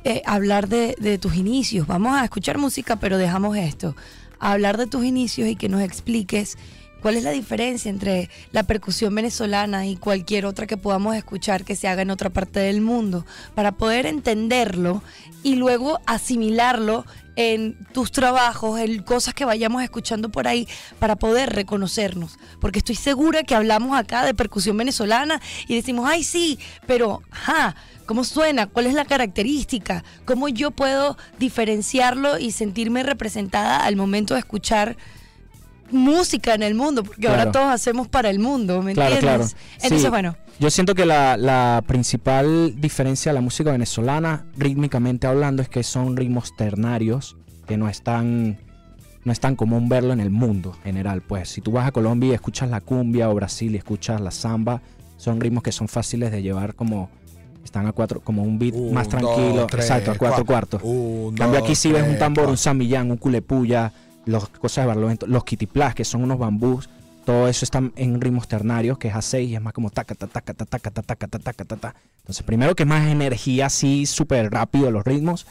eh, 0.05 0.23
hablar 0.27 0.69
de, 0.69 0.97
de 1.01 1.19
tus 1.19 1.37
inicios. 1.37 1.87
Vamos 1.87 2.15
a 2.19 2.25
escuchar 2.25 2.59
música, 2.59 2.97
pero 2.97 3.19
dejamos 3.19 3.57
esto. 3.57 3.95
Hablar 4.39 4.77
de 4.77 4.87
tus 4.87 5.05
inicios 5.05 5.49
y 5.49 5.57
que 5.57 5.69
nos 5.69 5.81
expliques 5.83 6.59
cuál 7.03 7.17
es 7.17 7.25
la 7.25 7.33
diferencia 7.33 7.91
entre 7.91 8.31
la 8.53 8.63
percusión 8.63 9.15
venezolana 9.15 9.87
y 9.87 9.97
cualquier 9.97 10.47
otra 10.47 10.69
que 10.69 10.77
podamos 10.77 11.17
escuchar 11.17 11.65
que 11.65 11.75
se 11.75 11.89
haga 11.89 12.03
en 12.03 12.11
otra 12.11 12.31
parte 12.31 12.61
del 12.61 12.81
mundo, 12.81 13.27
para 13.55 13.73
poder 13.73 14.07
entenderlo 14.07 15.03
y 15.43 15.57
luego 15.57 16.01
asimilarlo 16.07 17.05
en 17.35 17.77
tus 17.93 18.13
trabajos, 18.13 18.79
en 18.79 19.03
cosas 19.03 19.35
que 19.35 19.45
vayamos 19.45 19.83
escuchando 19.83 20.29
por 20.29 20.47
ahí, 20.47 20.69
para 21.01 21.17
poder 21.17 21.51
reconocernos. 21.51 22.39
Porque 22.61 22.79
estoy 22.79 22.95
segura 22.95 23.43
que 23.43 23.55
hablamos 23.55 23.99
acá 23.99 24.25
de 24.25 24.35
percusión 24.35 24.77
venezolana 24.77 25.41
y 25.67 25.75
decimos, 25.75 26.09
ay 26.09 26.23
sí, 26.23 26.59
pero, 26.87 27.23
ajá, 27.31 27.75
¿cómo 28.07 28.23
suena? 28.23 28.67
¿Cuál 28.67 28.87
es 28.87 28.95
la 28.95 29.07
característica? 29.07 30.05
¿Cómo 30.25 30.49
yo 30.49 30.71
puedo 30.71 31.17
diferenciarlo 31.39 32.39
y 32.39 32.53
sentirme 32.53 33.03
representada 33.03 33.85
al 33.85 33.97
momento 33.97 34.35
de 34.35 34.41
escuchar 34.41 34.97
música 35.93 36.55
en 36.55 36.63
el 36.63 36.75
mundo? 36.75 37.03
Porque 37.05 37.27
ahora 37.29 37.43
Claro. 37.45 37.53
todos 37.53 37.67
hacemos 37.75 38.09
para 38.09 38.31
el 38.31 38.39
mundo, 38.39 38.83
¿me 38.83 38.95
Claro, 38.95 39.17
claro. 39.19 39.43
entiendes? 39.45 39.57
Entonces, 39.83 40.03
Sí. 40.03 40.09
bueno, 40.09 40.37
Yo 40.59 40.71
siento 40.71 40.95
que 40.95 41.07
la, 41.07 41.37
la 41.37 41.83
principal 41.87 42.75
diferencia 42.81 43.33
de 43.33 43.35
la 43.35 43.41
música 43.41 43.73
venezolana, 43.73 44.45
rítmicamente 44.57 45.27
hablando, 45.27 45.63
es 45.63 45.69
que 45.69 45.83
son 45.83 46.17
ritmos 46.17 46.55
ternarios, 46.57 47.37
que 47.67 47.77
no 47.77 47.89
es 47.89 48.03
tan, 48.03 48.59
no 49.25 49.33
es 49.33 49.41
tan 49.41 49.57
común 49.57 49.89
verlo 49.89 50.13
en 50.13 50.21
el 50.21 50.31
mundo 50.31 50.73
general. 50.85 51.23
Pues 51.23 51.49
si 51.49 51.61
tú 51.63 51.73
vas 51.73 51.87
a 51.89 51.93
Colombia 51.93 52.31
y 52.31 52.35
escuchas 52.35 52.69
la 52.71 52.81
cumbia 52.81 53.29
o 53.31 53.35
Brasil 53.35 53.75
y 53.75 53.79
escuchas 53.79 54.21
la 54.21 54.31
samba, 54.31 54.83
son 55.17 55.41
ritmos 55.41 55.63
que 55.63 55.73
son 55.73 55.89
fáciles 55.89 56.31
de 56.31 56.43
llevar 56.43 56.75
como 56.75 57.09
están 57.65 57.87
a 57.87 57.93
cuatro, 57.93 58.21
como 58.21 58.43
un 58.43 58.59
beat 58.59 58.75
Un, 58.75 58.93
más 58.93 59.09
dos, 59.09 59.21
tranquilo, 59.21 59.67
tres, 59.69 59.85
exacto, 59.87 60.11
a 60.11 60.15
cuatro 60.17 60.43
cua- 60.45 60.47
cuartos. 60.47 60.83
un, 60.85 61.35
cambio 61.37 61.61
aquí 61.61 61.69
dos, 61.71 61.79
sí 61.79 61.93
ves 61.93 62.07
un 62.09 62.19
tambor, 62.19 62.43
un 62.45 62.49
cuatro. 62.51 62.57
samillán, 62.57 63.11
un 63.11 63.17
culepuya, 63.17 63.93
las 64.27 64.49
cosas 64.49 64.85
de 64.85 64.89
barlovento, 64.89 65.27
los 65.27 65.45
kitiplas, 65.45 65.95
que 65.95 66.05
son 66.05 66.23
unos 66.23 66.39
bambús, 66.39 66.89
todo 67.25 67.49
eso 67.49 67.65
está 67.65 67.83
en 67.97 68.21
ritmos 68.21 68.49
ternarios, 68.49 68.99
que 68.99 69.09
es 69.09 69.15
a 69.15 69.23
6 69.23 69.51
y 69.51 69.55
es 69.55 69.61
más 69.61 69.73
como 69.73 69.91
taca, 69.91 70.15
taca, 70.15 70.41
taca, 70.41 70.55
taca, 70.55 70.91
taca, 70.91 71.03
taca, 71.03 71.39
taca, 71.39 71.65
taca. 71.65 71.95
Entonces, 72.19 72.45
primero 72.45 72.75
que 72.75 72.83
es 72.83 72.89
más 72.89 73.07
energía 73.07 73.67
así, 73.67 74.07
súper 74.07 74.51
rápido 74.51 74.91
los 74.91 75.05
ritmos. 75.05 75.47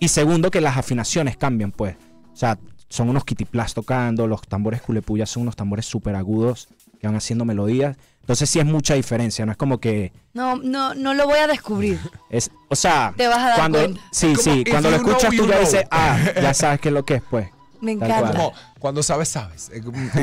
Y 0.00 0.08
segundo 0.08 0.50
que 0.50 0.60
las 0.60 0.76
afinaciones 0.76 1.36
cambian, 1.36 1.72
pues. 1.72 1.96
O 2.32 2.36
sea, 2.36 2.58
son 2.88 3.08
unos 3.08 3.24
kitiplas 3.24 3.72
tocando, 3.74 4.26
los 4.26 4.42
tambores 4.42 4.82
culepullas 4.82 5.30
son 5.30 5.44
unos 5.44 5.56
tambores 5.56 5.86
súper 5.86 6.14
agudos 6.14 6.68
que 7.00 7.06
van 7.06 7.16
haciendo 7.16 7.44
melodías. 7.44 7.96
Entonces 8.20 8.48
sí 8.48 8.58
es 8.58 8.64
mucha 8.64 8.94
diferencia, 8.94 9.44
no 9.46 9.52
es 9.52 9.58
como 9.58 9.78
que... 9.78 10.12
No, 10.32 10.56
no, 10.56 10.94
no 10.94 11.14
lo 11.14 11.26
voy 11.26 11.38
a 11.38 11.46
descubrir. 11.46 11.98
Es, 12.30 12.50
o 12.68 12.76
sea, 12.76 13.14
te 13.16 13.28
vas 13.28 13.38
a 13.38 13.48
dar 13.48 13.56
cuando. 13.56 13.94
Sí, 14.10 14.34
sí, 14.34 14.64
cuando 14.68 14.90
lo 14.90 14.96
escuchas 14.96 15.32
tú 15.36 15.46
ya 15.46 15.60
dices, 15.60 15.84
ah, 15.90 16.18
ya 16.34 16.52
sabes 16.52 16.80
qué 16.80 16.88
es 16.88 16.94
lo 16.94 17.04
que 17.04 17.14
es, 17.14 17.22
pues. 17.30 17.53
Me 17.84 17.92
encanta. 17.92 18.32
Como 18.32 18.52
cuando 18.78 19.02
sabes, 19.02 19.28
sabes. 19.28 19.70
Eh, 19.74 19.80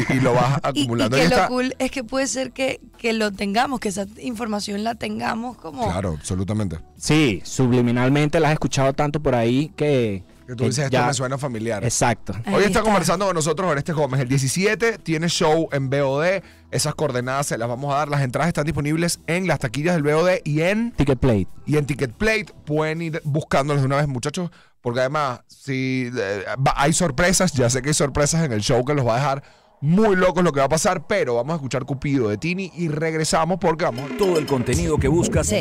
Y, 0.09 0.17
y 0.17 0.19
lo 0.19 0.33
vas 0.33 0.59
Y, 0.73 0.79
y 0.79 0.83
acumulando. 0.83 1.17
que 1.17 1.25
Y 1.25 1.27
lo 1.29 1.47
cool 1.47 1.75
es 1.79 1.91
que 1.91 2.03
puede 2.03 2.27
ser 2.27 2.51
que, 2.51 2.81
que 2.97 3.13
lo 3.13 3.31
tengamos, 3.31 3.79
que 3.79 3.89
esa 3.89 4.05
información 4.21 4.83
la 4.83 4.95
tengamos 4.95 5.57
como... 5.57 5.83
Claro, 5.89 6.15
absolutamente. 6.17 6.79
Sí, 6.97 7.41
subliminalmente 7.45 8.39
la 8.39 8.49
has 8.49 8.53
escuchado 8.53 8.93
tanto 8.93 9.19
por 9.21 9.35
ahí 9.35 9.71
que. 9.75 10.23
Que 10.47 10.55
tú 10.55 10.65
dices, 10.65 10.79
esto 10.85 10.91
ya- 10.97 11.05
me 11.07 11.13
suena 11.13 11.37
familiar. 11.37 11.81
Exacto. 11.83 12.33
Ahí 12.33 12.41
Hoy 12.53 12.63
está, 12.63 12.79
está. 12.79 12.81
conversando 12.81 13.25
con 13.25 13.35
nosotros 13.35 13.71
Oreste 13.71 13.93
Gómez. 13.93 14.19
El 14.19 14.27
17 14.27 14.97
tiene 14.97 15.29
show 15.29 15.69
en 15.71 15.89
BOD. 15.89 16.41
Esas 16.71 16.93
coordenadas 16.95 17.47
se 17.47 17.57
las 17.57 17.69
vamos 17.69 17.93
a 17.93 17.97
dar. 17.99 18.09
Las 18.09 18.21
entradas 18.21 18.49
están 18.49 18.65
disponibles 18.65 19.19
en 19.27 19.47
las 19.47 19.59
taquillas 19.59 19.93
del 19.95 20.03
BOD 20.03 20.39
y 20.43 20.61
en, 20.61 20.91
Ticket 20.91 21.19
Plate. 21.19 21.47
y 21.65 21.77
en 21.77 21.85
Ticket 21.85 22.11
Plate. 22.11 22.47
Pueden 22.65 23.01
ir 23.01 23.21
buscándolos 23.23 23.81
de 23.81 23.85
una 23.85 23.95
vez, 23.97 24.07
muchachos. 24.09 24.49
Porque 24.81 24.99
además, 25.01 25.41
si 25.47 26.09
eh, 26.15 26.43
va- 26.65 26.73
hay 26.75 26.93
sorpresas, 26.93 27.51
ya 27.53 27.69
sé 27.69 27.81
que 27.81 27.89
hay 27.89 27.93
sorpresas 27.93 28.43
en 28.43 28.51
el 28.51 28.61
show 28.61 28.83
que 28.83 28.93
los 28.93 29.05
va 29.05 29.13
a 29.15 29.17
dejar 29.19 29.43
muy 29.79 30.15
locos 30.15 30.43
lo 30.43 30.51
que 30.51 30.59
va 30.59 30.65
a 30.65 30.69
pasar. 30.69 31.05
Pero 31.07 31.35
vamos 31.35 31.53
a 31.53 31.55
escuchar 31.55 31.85
Cupido 31.85 32.29
de 32.29 32.37
Tini 32.37 32.71
y 32.75 32.87
regresamos 32.87 33.57
porque 33.59 33.85
vamos 33.85 34.17
Todo 34.17 34.37
el 34.39 34.45
contenido 34.45 34.97
que 34.97 35.07
buscas 35.07 35.51
a 35.53 35.57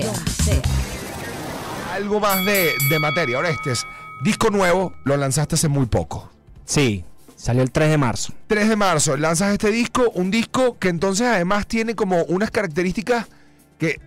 algo 1.94 2.20
más 2.20 2.44
de, 2.44 2.70
de 2.88 2.99
materia. 2.99 3.38
Orestes, 3.38 3.84
disco 4.22 4.50
nuevo, 4.50 4.94
lo 5.05 5.17
lanzaste 5.17 5.55
hace 5.56 5.69
muy 5.69 5.87
poco. 5.87 6.31
Sí, 6.64 7.05
salió 7.37 7.62
el 7.62 7.70
3 7.70 7.90
de 7.90 7.99
marzo. 7.99 8.32
3 8.46 8.69
de 8.69 8.76
marzo 8.76 9.16
lanzas 9.16 9.52
este 9.52 9.70
disco, 9.70 10.11
un 10.14 10.31
disco 10.31 10.78
que 10.78 10.88
entonces 10.88 11.26
además 11.26 11.66
tiene 11.66 11.94
como 11.94 12.23
unas 12.25 12.50
características 12.50 13.26
que 13.78 14.00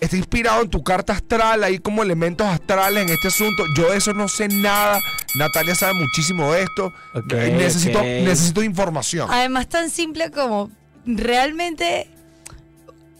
está 0.00 0.16
inspirado 0.16 0.62
en 0.62 0.70
tu 0.70 0.82
carta 0.82 1.12
astral, 1.12 1.64
hay 1.64 1.78
como 1.78 2.02
elementos 2.02 2.46
astrales 2.46 3.02
en 3.04 3.10
este 3.10 3.28
asunto. 3.28 3.64
Yo 3.76 3.90
de 3.90 3.98
eso 3.98 4.12
no 4.12 4.28
sé 4.28 4.48
nada. 4.48 5.00
Natalia 5.36 5.74
sabe 5.74 5.94
muchísimo 5.94 6.52
de 6.52 6.62
esto. 6.62 6.92
Necesito, 7.26 8.02
necesito 8.02 8.62
información. 8.62 9.28
Además, 9.30 9.68
tan 9.68 9.90
simple 9.90 10.30
como 10.30 10.70
realmente 11.04 12.08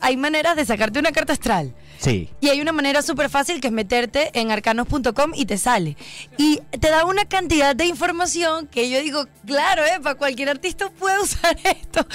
hay 0.07 0.17
maneras 0.17 0.55
de 0.55 0.65
sacarte 0.65 1.01
una 1.01 1.11
carta 1.11 1.33
astral. 1.33 1.75
Sí. 1.99 2.31
Y 2.41 2.51
hay 2.51 2.61
una 2.61 2.71
manera 2.71 3.03
súper 3.03 3.29
fácil 3.29 3.61
que 3.61 3.67
es 3.67 3.73
meterte 3.73 4.31
en 4.39 4.53
arcanos.com 4.53 5.33
y 5.35 5.47
te 5.47 5.59
sale. 5.59 5.97
Y 6.37 6.61
te 6.79 6.91
da 6.91 7.05
una 7.05 7.25
cantidad 7.25 7.75
de 7.75 7.87
información 7.87 8.69
que 8.69 8.89
yo 8.89 9.03
digo, 9.03 9.27
claro, 9.45 9.83
eh, 9.85 9.99
para 10.01 10.15
cualquier 10.15 10.51
artista 10.51 10.91
puede 10.91 11.21
usar 11.21 11.57
esto 11.65 12.07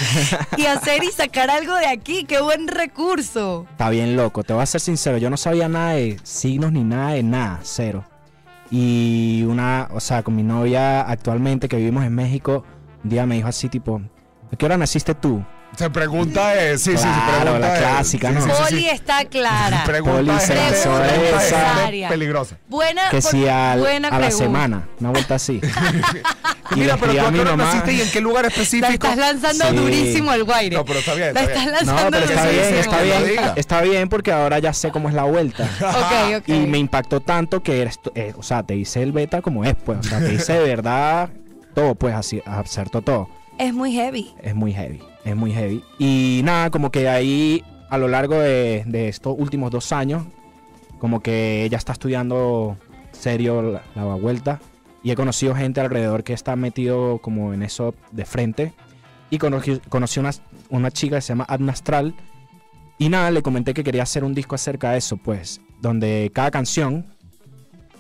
y 0.56 0.68
hacer 0.68 1.04
y 1.04 1.12
sacar 1.12 1.50
algo 1.50 1.76
de 1.76 1.88
aquí. 1.88 2.24
¡Qué 2.24 2.40
buen 2.40 2.70
recurso! 2.70 3.68
Está 3.72 3.90
bien 3.90 4.16
loco. 4.16 4.44
Te 4.44 4.54
voy 4.54 4.64
a 4.64 4.68
ser 4.68 4.80
sincero. 4.80 5.18
Yo 5.18 5.30
no 5.30 5.36
sabía 5.36 5.68
nada 5.68 5.92
de 5.92 6.18
signos 6.24 6.72
ni 6.72 6.86
nada 6.86 7.12
de 7.12 7.24
nada. 7.24 7.60
Cero. 7.64 8.06
Y 8.70 9.44
una, 9.46 9.90
o 9.92 10.00
sea, 10.00 10.24
con 10.24 10.34
mi 10.38 10.44
novia 10.44 11.02
actualmente 11.02 11.68
que 11.68 11.76
vivimos 11.76 12.06
en 12.06 12.16
México, 12.16 12.64
un 13.04 13.10
día 13.10 13.26
me 13.26 13.36
dijo 13.36 13.50
así, 13.50 13.68
tipo, 13.68 14.02
¿a 14.50 14.56
qué 14.56 14.66
hora 14.66 14.78
naciste 14.78 15.14
tú? 15.14 15.44
Se 15.78 15.90
pregunta 15.90 16.54
es, 16.62 16.82
sí, 16.84 16.92
sí, 16.92 16.98
sí, 16.98 17.04
Claro, 17.04 17.42
pregunta 17.44 17.68
la 17.70 17.78
clásica, 17.80 18.28
sí, 18.30 18.34
¿no? 18.36 18.42
sí, 18.42 18.50
sí, 18.50 18.56
sí. 18.58 18.64
Poli 18.76 18.90
está 18.90 19.26
clara. 19.26 19.84
Pregunta 19.86 20.18
Poli 20.18 20.30
es- 20.32 20.44
se 20.44 20.56
lanzó 20.56 21.00
pregunta 21.02 21.38
es 21.38 21.48
esa. 21.48 22.10
peligrosa. 22.10 22.58
Buena, 22.68 23.10
Que 23.10 23.22
si 23.22 23.48
al- 23.48 23.80
buena 23.80 24.10
a 24.10 24.12
la 24.12 24.18
pregunta. 24.28 24.44
semana. 24.46 24.88
Una 25.00 25.10
vuelta 25.12 25.36
así. 25.36 25.60
Y 26.74 26.80
Mira, 26.80 26.96
pero 26.96 27.12
tú 27.12 27.20
a 27.20 27.32
qué 27.34 27.40
hora 27.42 27.58
naciste 27.58 27.92
y 27.94 28.00
en 28.02 28.10
qué 28.12 28.22
lugar 28.22 28.44
La 28.44 28.48
específico. 28.48 28.94
estás 28.94 29.18
lanzando 29.18 29.66
Sí. 29.72 29.76
durísimo 29.76 30.32
el 30.34 30.46
guaire. 30.46 30.78
No, 30.78 30.86
pero 30.86 31.00
está 31.00 31.16
bien, 31.16 31.34
La 31.34 31.42
está 31.42 31.52
estás 31.54 31.64
bien. 31.66 31.76
lanzando 31.76 32.02
No, 32.04 32.10
pero 32.12 32.26
está 32.26 32.48
bien, 32.50 32.76
está 32.76 33.02
bien. 33.02 33.40
Está 33.58 33.82
bien 33.82 34.08
porque 34.10 34.32
ahora 34.32 34.58
ya 34.60 34.72
sé 34.72 34.90
cómo 34.90 35.10
es 35.10 35.16
la 35.16 35.24
vuelta. 35.24 35.68
Ok, 35.82 36.38
ok. 36.38 36.48
Y 36.48 36.60
me 36.68 36.78
impactó 36.78 37.20
tanto 37.20 37.62
que 37.62 37.82
eres, 37.82 38.00
eh, 38.16 38.34
o 38.38 38.44
sea, 38.44 38.64
te 38.64 38.76
hice 38.78 39.04
el 39.04 39.12
beta 39.12 39.42
como 39.42 39.66
es, 39.66 39.76
pues. 39.84 40.00
O 40.00 40.04
sea, 40.04 40.20
te 40.20 40.34
hice 40.34 40.54
de 40.54 40.60
verdad 40.64 41.30
todo, 41.76 41.94
pues, 41.96 42.16
así, 42.16 42.42
acertó 42.46 43.02
todo. 43.02 43.28
Es 43.58 43.74
muy 43.74 43.92
heavy. 43.94 44.34
Es 44.42 44.56
muy 44.56 44.72
heavy, 44.72 45.02
es 45.26 45.36
muy 45.36 45.52
heavy. 45.52 45.84
Y 46.00 46.42
nada, 46.44 46.70
como 46.70 46.92
que 46.92 47.08
ahí, 47.10 47.64
a 47.90 47.98
lo 47.98 48.08
largo 48.08 48.40
de, 48.40 48.84
de 48.86 49.08
estos 49.08 49.36
últimos 49.38 49.72
dos 49.72 49.92
años, 49.92 50.24
como 51.00 51.22
que 51.22 51.64
ella 51.64 51.78
está 51.78 51.94
estudiando 51.94 52.78
serio 53.12 53.62
la, 53.62 53.84
la 53.96 54.16
vuelta. 54.16 54.60
Y 55.04 55.12
he 55.12 55.16
conocido 55.16 55.56
gente 55.56 55.82
alrededor 55.82 56.24
que 56.24 56.34
está 56.34 56.56
metido 56.56 57.18
como 57.20 57.54
en 57.54 57.64
eso 57.64 57.96
de 58.12 58.26
frente. 58.26 58.74
Y 59.30 59.38
conocí, 59.38 59.82
conocí 59.90 60.20
una, 60.20 60.32
una 60.70 60.92
chica 60.92 61.16
que 61.16 61.22
se 61.22 61.30
llama 61.30 61.46
Adna 61.48 61.72
Astral. 61.72 62.14
Y 63.00 63.10
nada, 63.10 63.32
le 63.32 63.42
comenté 63.42 63.74
que 63.74 63.84
quería 63.84 64.04
hacer 64.04 64.24
un 64.24 64.36
disco 64.36 64.54
acerca 64.54 64.92
de 64.92 65.00
eso, 65.00 65.18
pues, 65.18 65.60
donde 65.82 66.30
cada 66.36 66.52
canción 66.52 67.08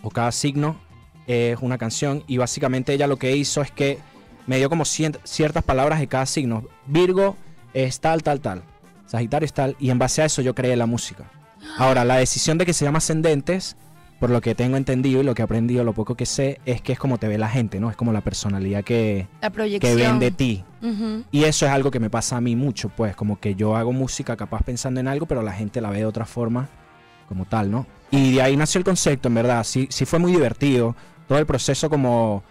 o 0.04 0.12
cada 0.12 0.32
signo 0.32 0.76
es 1.26 1.58
una 1.62 1.80
canción. 1.80 2.24
Y 2.28 2.38
básicamente 2.38 2.94
ella 2.94 3.08
lo 3.08 3.18
que 3.18 3.36
hizo 3.36 3.62
es 3.64 3.72
que 3.72 3.98
me 4.48 4.58
dio 4.58 4.70
como 4.70 4.84
cien- 4.86 5.18
ciertas 5.24 5.64
palabras 5.64 6.00
de 6.00 6.08
cada 6.08 6.26
signo. 6.26 6.64
Virgo 6.88 7.36
es 7.74 8.00
tal, 8.00 8.24
tal, 8.24 8.40
tal. 8.42 8.64
Sagitario 9.06 9.46
es 9.46 9.54
tal. 9.54 9.76
Y 9.80 9.90
en 9.90 10.00
base 10.00 10.22
a 10.22 10.26
eso 10.26 10.42
yo 10.42 10.56
creé 10.56 10.76
la 10.76 10.86
música. 10.86 11.26
Ahora, 11.78 12.04
la 12.06 12.16
decisión 12.18 12.58
de 12.58 12.66
que 12.66 12.74
se 12.74 12.86
llama 12.86 12.98
Ascendentes, 13.00 13.76
por 14.20 14.30
lo 14.30 14.42
que 14.42 14.56
tengo 14.56 14.78
entendido 14.78 15.22
y 15.22 15.24
lo 15.24 15.34
que 15.36 15.42
he 15.42 15.46
aprendido, 15.46 15.84
lo 15.84 15.94
poco 15.94 16.16
que 16.16 16.26
sé, 16.26 16.60
es 16.66 16.82
que 16.82 16.94
es 16.94 17.00
como 17.00 17.18
te 17.18 17.28
ve 17.28 17.38
la 17.38 17.50
gente, 17.50 17.80
¿no? 17.80 17.90
Es 17.90 17.96
como 17.96 18.14
la 18.14 18.22
personalidad 18.22 18.84
que, 18.84 19.28
La 19.42 19.50
que 19.52 19.96
ven 19.96 20.20
de 20.20 20.32
ti. 20.32 20.64
Y 21.32 21.44
eso 21.44 21.66
es 21.66 21.72
algo 21.72 21.92
que 21.92 22.00
me 22.00 22.10
pasa 22.10 22.38
a 22.38 22.42
mí 22.42 22.56
mucho, 22.56 22.90
pues, 22.90 23.16
como 23.16 23.40
que 23.40 23.56
yo 23.56 23.76
hago 23.76 23.92
música 23.94 24.36
capaz 24.38 24.64
pensando 24.64 25.00
en 25.00 25.08
algo, 25.08 25.26
pero 25.26 25.42
la 25.42 25.54
gente 25.54 25.82
la 25.82 25.90
ve 25.90 25.98
de 26.00 26.06
otra 26.06 26.26
forma, 26.26 26.70
como 27.28 27.46
tal, 27.46 27.70
¿no? 27.72 27.86
Y 28.12 28.34
de 28.36 28.42
ahí 28.42 28.58
nació 28.58 28.80
el 28.80 28.86
concepto, 28.86 29.28
en 29.28 29.36
verdad. 29.36 29.64
Sí, 29.64 29.88
sí 29.90 30.06
fue 30.06 30.20
muy 30.20 30.32
divertido. 30.32 30.96
Todo 31.28 31.38
el 31.40 31.46
proceso 31.46 31.90
como 31.90 32.44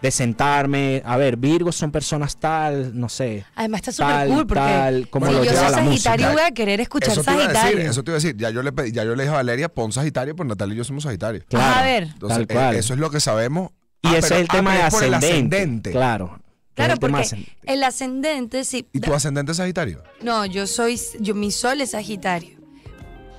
de 0.00 0.10
sentarme, 0.10 1.02
a 1.04 1.16
ver, 1.16 1.36
Virgos 1.36 1.74
son 1.76 1.90
personas 1.90 2.36
tal, 2.36 2.98
no 2.98 3.08
sé. 3.08 3.44
Además 3.56 3.80
está 3.86 3.92
súper 3.92 4.28
cool 4.28 4.46
porque 4.46 4.60
tal, 4.62 5.08
cómo 5.10 5.26
si 5.26 5.32
lo 5.32 5.38
yo 5.44 5.50
lleva 5.50 5.62
soy 5.68 5.70
la 5.70 5.76
Sagitario 5.84 6.26
música. 6.26 6.32
voy 6.42 6.50
a 6.50 6.54
querer 6.54 6.80
escuchar 6.80 7.10
Eso 7.10 7.24
te, 7.24 7.32
iba 7.32 7.40
a 7.40 7.44
Sagitario. 7.46 7.76
decir, 7.78 7.90
eso 7.90 8.04
te 8.04 8.10
iba 8.10 8.16
a 8.16 8.20
decir, 8.20 8.36
ya 8.36 8.50
yo 8.50 8.62
le, 8.62 8.72
pedí- 8.72 8.92
ya 8.92 9.04
yo 9.04 9.14
le 9.16 9.22
dije 9.24 9.32
a 9.34 9.36
Valeria, 9.38 9.68
pon 9.68 9.90
Sagitario, 9.92 10.36
pues 10.36 10.48
Natalia 10.48 10.74
y 10.74 10.76
yo 10.78 10.84
somos 10.84 11.02
Sagitario. 11.02 11.42
Claro, 11.48 11.74
a 11.80 11.82
ver. 11.82 12.02
Entonces, 12.04 12.46
tal 12.46 12.56
cual. 12.56 12.74
eh, 12.76 12.78
eso 12.78 12.94
es 12.94 13.00
lo 13.00 13.10
que 13.10 13.20
sabemos. 13.20 13.70
y 14.02 14.08
Ah, 14.08 14.18
ese 14.18 14.20
pero- 14.28 14.34
es 14.36 14.40
el 14.42 14.46
ah, 14.50 14.52
tema 14.54 14.74
de 14.76 14.82
ascendente. 14.82 15.26
ascendente. 15.26 15.90
Claro. 15.90 16.40
Claro, 16.74 16.92
el 16.92 16.98
porque 17.00 17.16
ascendente. 17.16 17.56
el 17.66 17.82
ascendente, 17.82 18.64
sí. 18.64 18.86
¿Y 18.92 19.00
tu 19.00 19.12
ascendente 19.12 19.50
es 19.50 19.58
Sagitario? 19.58 20.04
No, 20.22 20.46
yo 20.46 20.68
soy, 20.68 21.00
yo, 21.18 21.34
mi 21.34 21.50
sol 21.50 21.80
es 21.80 21.90
Sagitario. 21.90 22.56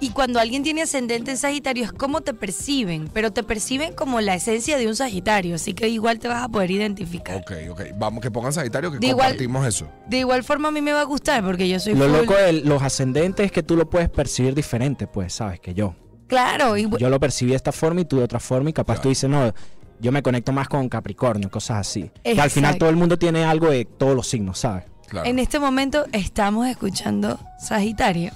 Y 0.01 0.12
cuando 0.12 0.39
alguien 0.39 0.63
tiene 0.63 0.82
ascendente 0.84 1.32
en 1.32 1.38
Sagitario 1.38 1.84
es 1.84 1.91
como 1.91 2.22
te 2.22 2.34
perciben, 2.34 3.10
pero 3.13 3.32
te 3.34 3.44
perciben 3.44 3.94
como 3.94 4.22
la 4.22 4.34
esencia 4.36 4.77
de 4.77 4.88
un 4.88 4.96
Sagitario, 4.96 5.56
así 5.56 5.74
que 5.74 5.89
igual 5.89 6.20
te 6.20 6.27
vas 6.29 6.44
a 6.44 6.48
poder 6.50 6.72
identificar. 6.72 7.36
Ok, 7.38 7.51
ok. 7.72 7.82
Vamos, 7.98 8.22
que 8.22 8.32
pongan 8.32 8.53
Sagitario, 8.53 8.91
que 8.91 9.00
De 9.00 9.08
igual- 9.08 9.27
compartimos 9.27 9.65
eso. 9.68 9.89
De 10.08 10.20
igual 10.20 10.44
forma 10.44 10.70
a 10.70 10.72
mí 10.72 10.82
me 10.82 10.94
va 10.94 11.01
a 11.01 11.06
gustar 11.06 11.44
porque 11.44 11.68
yo 11.68 11.79
soy 11.79 11.96
Lo 11.96 12.06
full- 12.08 12.18
loco 12.22 12.34
de 12.36 12.53
los 12.53 12.82
ascendentes 12.82 13.46
es 13.48 13.51
que 13.51 13.62
tú 13.62 13.75
lo 13.75 13.89
puedes 13.89 14.10
percibir 14.10 14.56
diferente, 14.56 15.06
pues, 15.06 15.34
sabes, 15.34 15.60
que 15.60 15.74
yo. 15.74 15.96
Claro, 16.27 16.77
y, 16.77 16.88
Yo 16.98 17.10
lo 17.10 17.20
percibí 17.20 17.51
de 17.51 17.58
esta 17.58 17.72
forma 17.72 18.01
y 18.01 18.06
tú 18.06 18.18
de 18.18 18.24
otra 18.24 18.39
forma 18.39 18.70
y 18.70 18.74
capaz 18.74 18.94
Claro. 18.96 19.01
tú 19.03 19.10
dices, 19.10 19.29
no, 19.29 19.51
yo 20.00 20.12
me 20.13 20.22
conecto 20.24 20.51
más 20.53 20.70
con 20.70 20.88
Capricornio, 20.88 21.50
cosas 21.51 21.79
así. 21.79 22.10
Que 22.24 22.39
al 22.39 22.50
final 22.51 22.77
todo 22.77 22.89
el 22.89 22.96
mundo 22.96 23.18
tiene 23.18 23.44
algo 23.44 23.70
de 23.70 23.84
todos 23.86 24.15
los 24.15 24.27
signos, 24.27 24.60
¿sabes? 24.60 24.86
Claro. 25.08 25.27
en 25.27 25.39
este 25.39 25.58
momento 25.60 26.06
estamos 26.13 26.68
escuchando 26.68 27.39
Sagitario. 27.60 28.32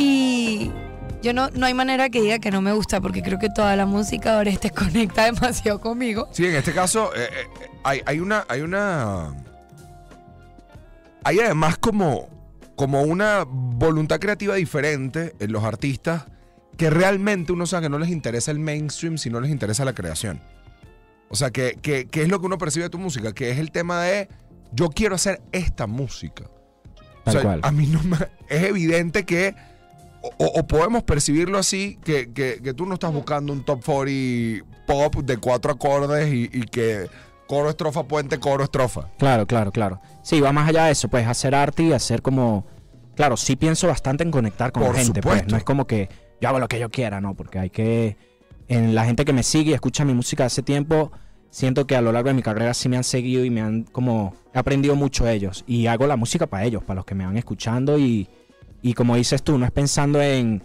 Y 0.00 0.70
yo 1.22 1.34
no, 1.34 1.50
no 1.50 1.66
hay 1.66 1.74
manera 1.74 2.08
que 2.08 2.22
diga 2.22 2.38
que 2.38 2.50
no 2.50 2.62
me 2.62 2.72
gusta 2.72 3.00
porque 3.02 3.22
creo 3.22 3.38
que 3.38 3.50
toda 3.50 3.76
la 3.76 3.84
música 3.84 4.36
ahora 4.36 4.50
te 4.56 4.70
conecta 4.70 5.26
demasiado 5.26 5.78
conmigo. 5.80 6.28
Sí, 6.32 6.46
en 6.46 6.54
este 6.54 6.72
caso 6.72 7.14
eh, 7.14 7.24
eh, 7.24 7.68
hay, 7.84 8.00
hay 8.06 8.20
una, 8.20 8.46
hay 8.48 8.62
una, 8.62 9.34
hay 11.22 11.38
además 11.40 11.76
como, 11.76 12.28
como 12.76 13.02
una 13.02 13.44
voluntad 13.46 14.18
creativa 14.20 14.54
diferente 14.54 15.34
en 15.38 15.52
los 15.52 15.64
artistas 15.64 16.24
que 16.78 16.88
realmente 16.88 17.52
uno 17.52 17.66
sabe 17.66 17.82
que 17.84 17.88
no 17.90 17.98
les 17.98 18.08
interesa 18.08 18.50
el 18.50 18.58
mainstream, 18.58 19.18
sino 19.18 19.38
les 19.38 19.50
interesa 19.50 19.84
la 19.84 19.92
creación. 19.92 20.40
O 21.28 21.36
sea, 21.36 21.50
que, 21.50 21.78
que, 21.82 22.06
que 22.06 22.22
es 22.22 22.28
lo 22.30 22.40
que 22.40 22.46
uno 22.46 22.56
percibe 22.56 22.84
de 22.84 22.90
tu 22.90 22.98
música, 22.98 23.34
que 23.34 23.50
es 23.50 23.58
el 23.58 23.70
tema 23.70 24.00
de 24.02 24.28
yo 24.72 24.88
quiero 24.88 25.14
hacer 25.14 25.42
esta 25.52 25.86
música. 25.86 26.44
O 26.46 27.24
Tal 27.24 27.34
sea, 27.34 27.42
cual. 27.42 27.60
a 27.62 27.70
mí 27.70 27.86
no 27.86 28.02
me, 28.02 28.16
es 28.48 28.62
evidente 28.62 29.26
que 29.26 29.54
o, 30.22 30.44
o 30.46 30.66
podemos 30.66 31.02
percibirlo 31.02 31.58
así, 31.58 31.98
que, 32.04 32.32
que- 32.32 32.60
que 32.62 32.74
tú 32.74 32.86
no 32.86 32.94
estás 32.94 33.12
buscando 33.12 33.52
un 33.52 33.64
top 33.64 33.82
40 33.84 34.64
pop 34.86 35.14
de 35.16 35.36
cuatro 35.36 35.72
acordes 35.72 36.32
y, 36.32 36.50
y 36.52 36.62
que 36.64 37.06
coro, 37.46 37.70
estrofa, 37.70 38.04
puente, 38.04 38.38
coro, 38.38 38.64
estrofa. 38.64 39.08
Claro, 39.18 39.46
claro, 39.46 39.70
claro. 39.72 40.00
Sí, 40.22 40.40
va 40.40 40.52
más 40.52 40.68
allá 40.68 40.84
de 40.86 40.92
eso, 40.92 41.08
pues 41.08 41.26
hacer 41.26 41.54
arte 41.54 41.82
y 41.84 41.92
hacer 41.92 42.22
como... 42.22 42.64
Claro, 43.16 43.36
sí 43.36 43.56
pienso 43.56 43.86
bastante 43.88 44.22
en 44.24 44.30
conectar 44.30 44.72
con 44.72 44.84
Por 44.84 44.94
la 44.94 45.02
gente, 45.02 45.20
pues. 45.20 45.46
No 45.48 45.56
es 45.56 45.64
como 45.64 45.86
que 45.86 46.08
yo 46.40 46.48
hago 46.48 46.58
lo 46.58 46.68
que 46.68 46.78
yo 46.78 46.90
quiera, 46.90 47.20
no, 47.20 47.34
porque 47.34 47.58
hay 47.58 47.70
que... 47.70 48.16
En 48.68 48.94
la 48.94 49.04
gente 49.04 49.24
que 49.24 49.32
me 49.32 49.42
sigue 49.42 49.72
y 49.72 49.74
escucha 49.74 50.04
mi 50.04 50.14
música 50.14 50.44
hace 50.44 50.62
tiempo, 50.62 51.10
siento 51.50 51.86
que 51.86 51.96
a 51.96 52.00
lo 52.00 52.12
largo 52.12 52.28
de 52.28 52.34
mi 52.34 52.42
carrera 52.42 52.72
sí 52.72 52.88
me 52.88 52.96
han 52.96 53.04
seguido 53.04 53.44
y 53.44 53.50
me 53.50 53.60
han 53.60 53.82
como... 53.84 54.34
He 54.54 54.58
aprendido 54.58 54.94
mucho 54.96 55.24
de 55.24 55.34
ellos 55.34 55.64
y 55.66 55.86
hago 55.86 56.06
la 56.06 56.16
música 56.16 56.46
para 56.46 56.64
ellos, 56.64 56.82
para 56.84 56.96
los 56.96 57.04
que 57.04 57.14
me 57.16 57.26
van 57.26 57.36
escuchando 57.36 57.98
y, 57.98 58.28
y 58.82 58.94
como 58.94 59.16
dices 59.16 59.42
tú, 59.42 59.58
no 59.58 59.64
es 59.66 59.70
pensando 59.72 60.20
en 60.22 60.62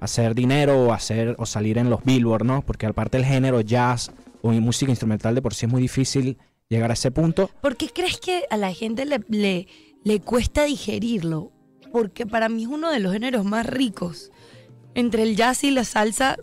hacer 0.00 0.34
dinero 0.34 0.78
o 0.86 0.92
hacer 0.92 1.34
o 1.38 1.46
salir 1.46 1.76
en 1.78 1.90
los 1.90 2.04
billboard, 2.04 2.44
¿no? 2.44 2.62
Porque 2.62 2.86
aparte 2.86 3.16
el 3.18 3.24
género 3.24 3.60
jazz 3.60 4.10
o 4.42 4.52
música 4.52 4.90
instrumental 4.92 5.34
de 5.34 5.42
por 5.42 5.54
sí 5.54 5.66
es 5.66 5.72
muy 5.72 5.82
difícil 5.82 6.38
llegar 6.68 6.90
a 6.90 6.94
ese 6.94 7.10
punto. 7.10 7.50
¿Por 7.60 7.76
qué 7.76 7.88
crees 7.88 8.18
que 8.18 8.44
a 8.50 8.56
la 8.56 8.72
gente 8.72 9.04
le, 9.04 9.20
le, 9.28 9.66
le 10.04 10.20
cuesta 10.20 10.64
digerirlo? 10.64 11.50
Porque 11.92 12.26
para 12.26 12.48
mí 12.48 12.62
es 12.62 12.68
uno 12.68 12.90
de 12.90 13.00
los 13.00 13.12
géneros 13.12 13.44
más 13.44 13.66
ricos. 13.66 14.30
Entre 14.94 15.22
el 15.22 15.36
jazz 15.36 15.64
y 15.64 15.70
la 15.70 15.84
salsa 15.84 16.36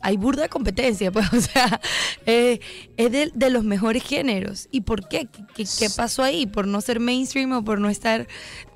hay 0.00 0.16
burda 0.16 0.48
competencia, 0.48 1.10
pues, 1.12 1.32
o 1.32 1.40
sea, 1.40 1.80
eh, 2.26 2.60
es 2.96 3.10
de, 3.12 3.30
de 3.34 3.50
los 3.50 3.64
mejores 3.64 4.02
géneros. 4.04 4.68
¿Y 4.70 4.82
por? 4.82 5.08
¿Qué, 5.08 5.28
qué- 5.54 5.64
qué 5.78 5.88
pasó 5.96 6.22
ahí? 6.22 6.46
¿Por 6.46 6.66
no 6.66 6.80
ser 6.80 7.00
mainstream 7.00 7.52
o 7.52 7.64
por 7.64 7.80
no 7.80 7.88
estar 7.88 8.26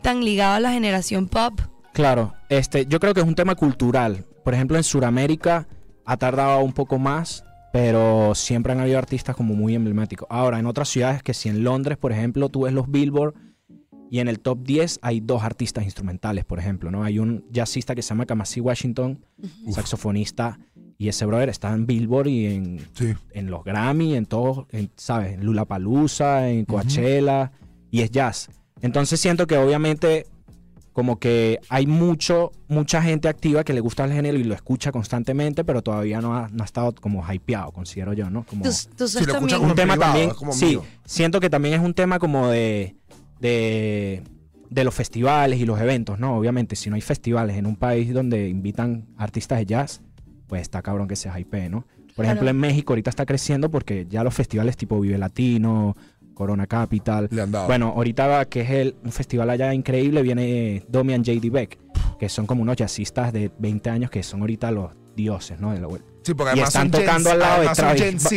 tan 0.02 0.24
ligado 0.24 0.54
a 0.54 0.60
la 0.60 0.72
generación 0.72 1.28
pop? 1.28 1.60
Claro, 1.92 2.32
este, 2.48 2.86
yo 2.86 2.98
creo 3.00 3.14
que 3.14 3.20
es 3.20 3.26
un 3.26 3.34
tema 3.34 3.54
cultural. 3.54 4.24
Por 4.44 4.54
ejemplo, 4.54 4.76
en 4.76 4.82
Sudamérica 4.82 5.66
ha 6.04 6.16
tardado 6.16 6.60
un 6.64 6.72
poco 6.72 6.98
más, 6.98 7.44
pero 7.72 8.34
siempre 8.34 8.72
han 8.72 8.80
habido 8.80 8.98
artistas 8.98 9.36
como 9.36 9.54
muy 9.54 9.74
emblemáticos. 9.74 10.26
Ahora, 10.30 10.58
en 10.58 10.66
otras 10.66 10.88
ciudades, 10.88 11.22
que 11.22 11.34
si 11.34 11.48
en 11.48 11.64
Londres, 11.64 11.98
por 11.98 12.12
ejemplo, 12.12 12.48
tú 12.48 12.62
ves 12.62 12.72
los 12.72 12.90
Billboard 12.90 13.34
y 14.10 14.18
en 14.20 14.28
el 14.28 14.40
top 14.40 14.62
10 14.62 14.98
hay 15.02 15.20
dos 15.20 15.42
artistas 15.42 15.84
instrumentales, 15.84 16.44
por 16.44 16.58
ejemplo, 16.58 16.90
¿no? 16.90 17.02
Hay 17.02 17.18
un 17.18 17.44
jazzista 17.50 17.94
que 17.94 18.02
se 18.02 18.10
llama 18.10 18.26
Kamasi 18.26 18.60
Washington, 18.60 19.24
saxofonista, 19.70 20.58
y 20.98 21.08
ese 21.08 21.24
brother 21.26 21.48
está 21.48 21.72
en 21.72 21.86
Billboard 21.86 22.28
y 22.28 22.46
en, 22.46 22.78
Sí. 22.92 23.14
en 23.32 23.50
los 23.50 23.64
Grammy, 23.64 24.14
en 24.14 24.26
todo, 24.26 24.66
en, 24.70 24.90
¿sabes? 24.96 25.32
En 25.34 25.44
Lollapalooza, 25.44 26.48
en 26.50 26.64
Coachella, 26.64 27.52
y 27.90 28.02
es 28.02 28.10
jazz. 28.10 28.50
Entonces 28.82 29.18
siento 29.20 29.46
que 29.46 29.56
obviamente 29.56 30.26
como 30.92 31.18
que 31.18 31.58
hay 31.68 31.86
mucho, 31.86 32.52
mucha 32.68 33.02
gente 33.02 33.28
activa 33.28 33.64
que 33.64 33.72
le 33.72 33.80
gusta 33.80 34.04
el 34.04 34.12
género 34.12 34.38
y 34.38 34.44
lo 34.44 34.54
escucha 34.54 34.92
constantemente, 34.92 35.64
pero 35.64 35.82
todavía 35.82 36.20
no 36.20 36.34
ha, 36.36 36.48
no 36.48 36.62
ha 36.62 36.66
estado 36.66 36.94
como 36.94 37.24
hypeado, 37.30 37.72
considero 37.72 38.12
yo, 38.12 38.28
¿no? 38.30 38.44
Como 38.44 38.62
Tú, 38.64 38.70
tú 38.96 39.08
Si 39.08 39.24
lo 39.24 39.40
un 39.40 39.74
tema 39.74 39.94
privado, 39.94 40.00
también, 40.00 40.30
es 40.30 40.34
como 40.36 40.52
sí, 40.52 40.66
mío. 40.66 40.84
siento 41.04 41.40
que 41.40 41.48
también 41.48 41.74
es 41.74 41.80
un 41.80 41.94
tema 41.94 42.18
como 42.18 42.48
de, 42.48 42.94
de, 43.40 44.22
de 44.70 44.84
los 44.84 44.94
festivales 44.94 45.58
y 45.60 45.64
los 45.66 45.80
eventos, 45.80 46.18
¿no? 46.18 46.36
Obviamente, 46.36 46.76
si 46.76 46.90
no 46.90 46.96
hay 46.96 47.02
festivales 47.02 47.56
en 47.56 47.66
un 47.66 47.76
país 47.76 48.12
donde 48.12 48.48
invitan 48.48 49.06
artistas 49.16 49.58
de 49.58 49.66
jazz, 49.66 50.02
pues 50.46 50.62
está 50.62 50.82
cabrón 50.82 51.08
que 51.08 51.16
se 51.16 51.30
hypee, 51.30 51.68
¿no? 51.68 51.84
Por 52.14 52.26
ejemplo, 52.26 52.42
Claro. 52.44 52.56
en 52.56 52.60
México 52.60 52.92
ahorita 52.92 53.08
está 53.08 53.24
creciendo 53.24 53.70
porque 53.70 54.06
ya 54.08 54.22
los 54.22 54.34
festivales 54.34 54.76
tipo 54.76 55.00
Vive 55.00 55.16
Latino, 55.16 55.96
Corona 56.34 56.66
Capital, 56.66 57.28
Le 57.30 57.42
han 57.42 57.50
dado. 57.52 57.66
bueno, 57.66 57.92
ahorita 57.96 58.44
que 58.46 58.60
es 58.62 58.70
el, 58.70 58.96
un 59.04 59.12
festival 59.12 59.50
allá 59.50 59.72
increíble, 59.74 60.22
viene 60.22 60.84
Domi 60.88 61.14
and 61.14 61.24
JD 61.24 61.50
Beck, 61.50 61.78
que 62.18 62.28
son 62.28 62.46
como 62.46 62.62
unos 62.62 62.76
jazzistas 62.76 63.32
de 63.32 63.50
20 63.58 63.90
años 63.90 64.10
que 64.10 64.22
son 64.22 64.40
ahorita 64.40 64.70
los 64.70 64.92
dioses, 65.16 65.60
¿no? 65.60 65.72
De 65.72 65.80
la 65.80 65.86
vuelta. 65.88 66.08
Sí, 66.22 66.34
porque 66.34 66.50
y 66.50 66.60
además 66.60 66.68
están 66.68 66.82
son 66.90 66.92
Gen- 66.92 67.06
tocando 67.06 67.30
al 67.30 67.38
lado 67.38 67.62
de 67.62 67.68
Travis 67.70 68.02
Gen 68.02 68.14
Ba- 68.16 68.20
Z. 68.20 68.36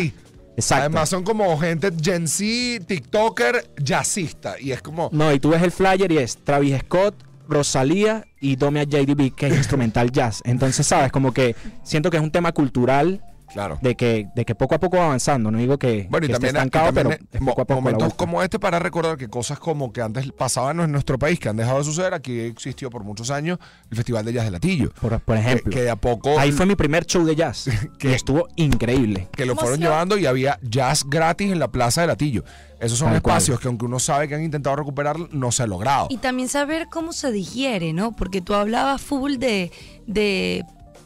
Exacto. 0.58 0.82
Además 0.86 1.10
son 1.10 1.24
como 1.24 1.58
gente 1.58 1.92
Gen 2.02 2.28
Z, 2.28 2.86
TikToker, 2.88 3.70
jazzista. 3.78 4.56
Y 4.60 4.72
es 4.72 4.82
como... 4.82 5.10
No, 5.12 5.32
y 5.34 5.40
tú 5.40 5.50
ves 5.50 5.62
el 5.62 5.72
flyer 5.72 6.12
y 6.12 6.18
es 6.18 6.38
Travis 6.38 6.78
Scott, 6.80 7.16
Rosalía 7.48 8.26
y 8.40 8.56
Domi 8.56 8.80
and 8.80 8.90
JD 8.92 9.16
Beck, 9.16 9.36
que 9.36 9.48
es 9.48 9.56
instrumental 9.56 10.12
jazz. 10.12 10.42
Entonces, 10.46 10.88
¿sabes? 10.88 11.12
Como 11.12 11.34
que 11.34 11.56
siento 11.84 12.10
que 12.10 12.18
es 12.18 12.24
un 12.24 12.32
tema 12.32 12.52
cultural 12.54 13.22
Claro. 13.56 13.80
de 13.82 13.96
que, 13.96 14.28
de 14.36 14.46
que 14.46 14.54
poco 14.54 14.76
a 14.76 14.80
poco 14.80 14.98
va 14.98 15.06
avanzando. 15.06 15.50
No 15.50 15.58
digo 15.58 15.80
que, 15.80 16.08
Bueno, 16.12 16.26
y 16.26 16.28
que 16.28 16.34
esté 16.34 16.48
también, 16.48 16.56
y 16.56 16.58
estancado, 16.68 16.86
también 16.94 17.08
pero 17.08 17.30
es- 17.32 17.42
es 17.42 17.48
poco 17.48 17.62
a 17.62 17.66
poco. 17.66 17.74
la 17.80 17.82
momentos 17.82 18.14
como 18.14 18.44
este 18.44 18.60
para 18.60 18.78
recordar 18.80 19.18
que 19.18 19.30
cosas 19.30 19.58
como 19.60 19.92
que 19.94 20.02
antes 20.02 20.30
pasaban 20.34 20.80
en 20.82 20.92
nuestro 20.92 21.18
país, 21.18 21.40
que 21.40 21.50
han 21.50 21.56
dejado 21.58 21.78
de 21.80 21.86
suceder, 21.86 22.14
aquí 22.14 22.38
existió 22.42 22.90
por 22.90 23.04
muchos 23.04 23.32
años 23.32 23.58
el 23.90 23.96
Festival 23.98 24.26
de 24.26 24.34
Jazz 24.34 24.46
de 24.46 24.52
Latillo. 24.52 24.92
por, 25.02 25.38
ejemplo, 25.38 25.72
que 25.72 25.82
de 25.84 25.90
a 25.90 25.96
poco 25.96 26.38
ahí 26.38 26.52
fue 26.52 26.66
mi 26.66 26.76
primer 26.76 27.06
show 27.06 27.26
de 27.26 27.36
jazz. 27.36 27.70
Que- 27.98 28.14
estuvo 28.14 28.48
increíble. 28.58 29.30
que 29.32 29.46
lo 29.46 29.56
fueron 29.56 29.80
llevando 29.80 30.18
y 30.18 30.26
había 30.26 30.60
jazz 30.62 31.06
gratis 31.08 31.52
en 31.52 31.60
la 31.60 31.70
Plaza 31.70 32.02
de 32.02 32.08
Latillo. 32.08 32.44
Esos 32.80 33.00
son 33.00 33.12
Tal 33.14 33.22
cual. 33.22 33.38
espacios 33.38 33.60
que 33.62 33.70
aunque 33.70 33.86
uno 33.86 34.00
sabe 34.00 34.28
que 34.28 34.36
han 34.36 34.44
intentado 34.44 34.76
recuperar, 34.76 35.16
no 35.32 35.52
se 35.54 35.64
ha 35.64 35.68
logrado. 35.68 36.08
Y 36.10 36.18
también 36.18 36.50
saber 36.50 36.88
cómo 36.92 37.14
se 37.14 37.32
digiere, 37.32 37.94
¿no? 37.94 38.12
Porque 38.18 38.42
tú 38.42 38.54
hablabas 38.54 39.02
full 39.02 39.38
de, 39.38 39.72
de, 40.08 40.64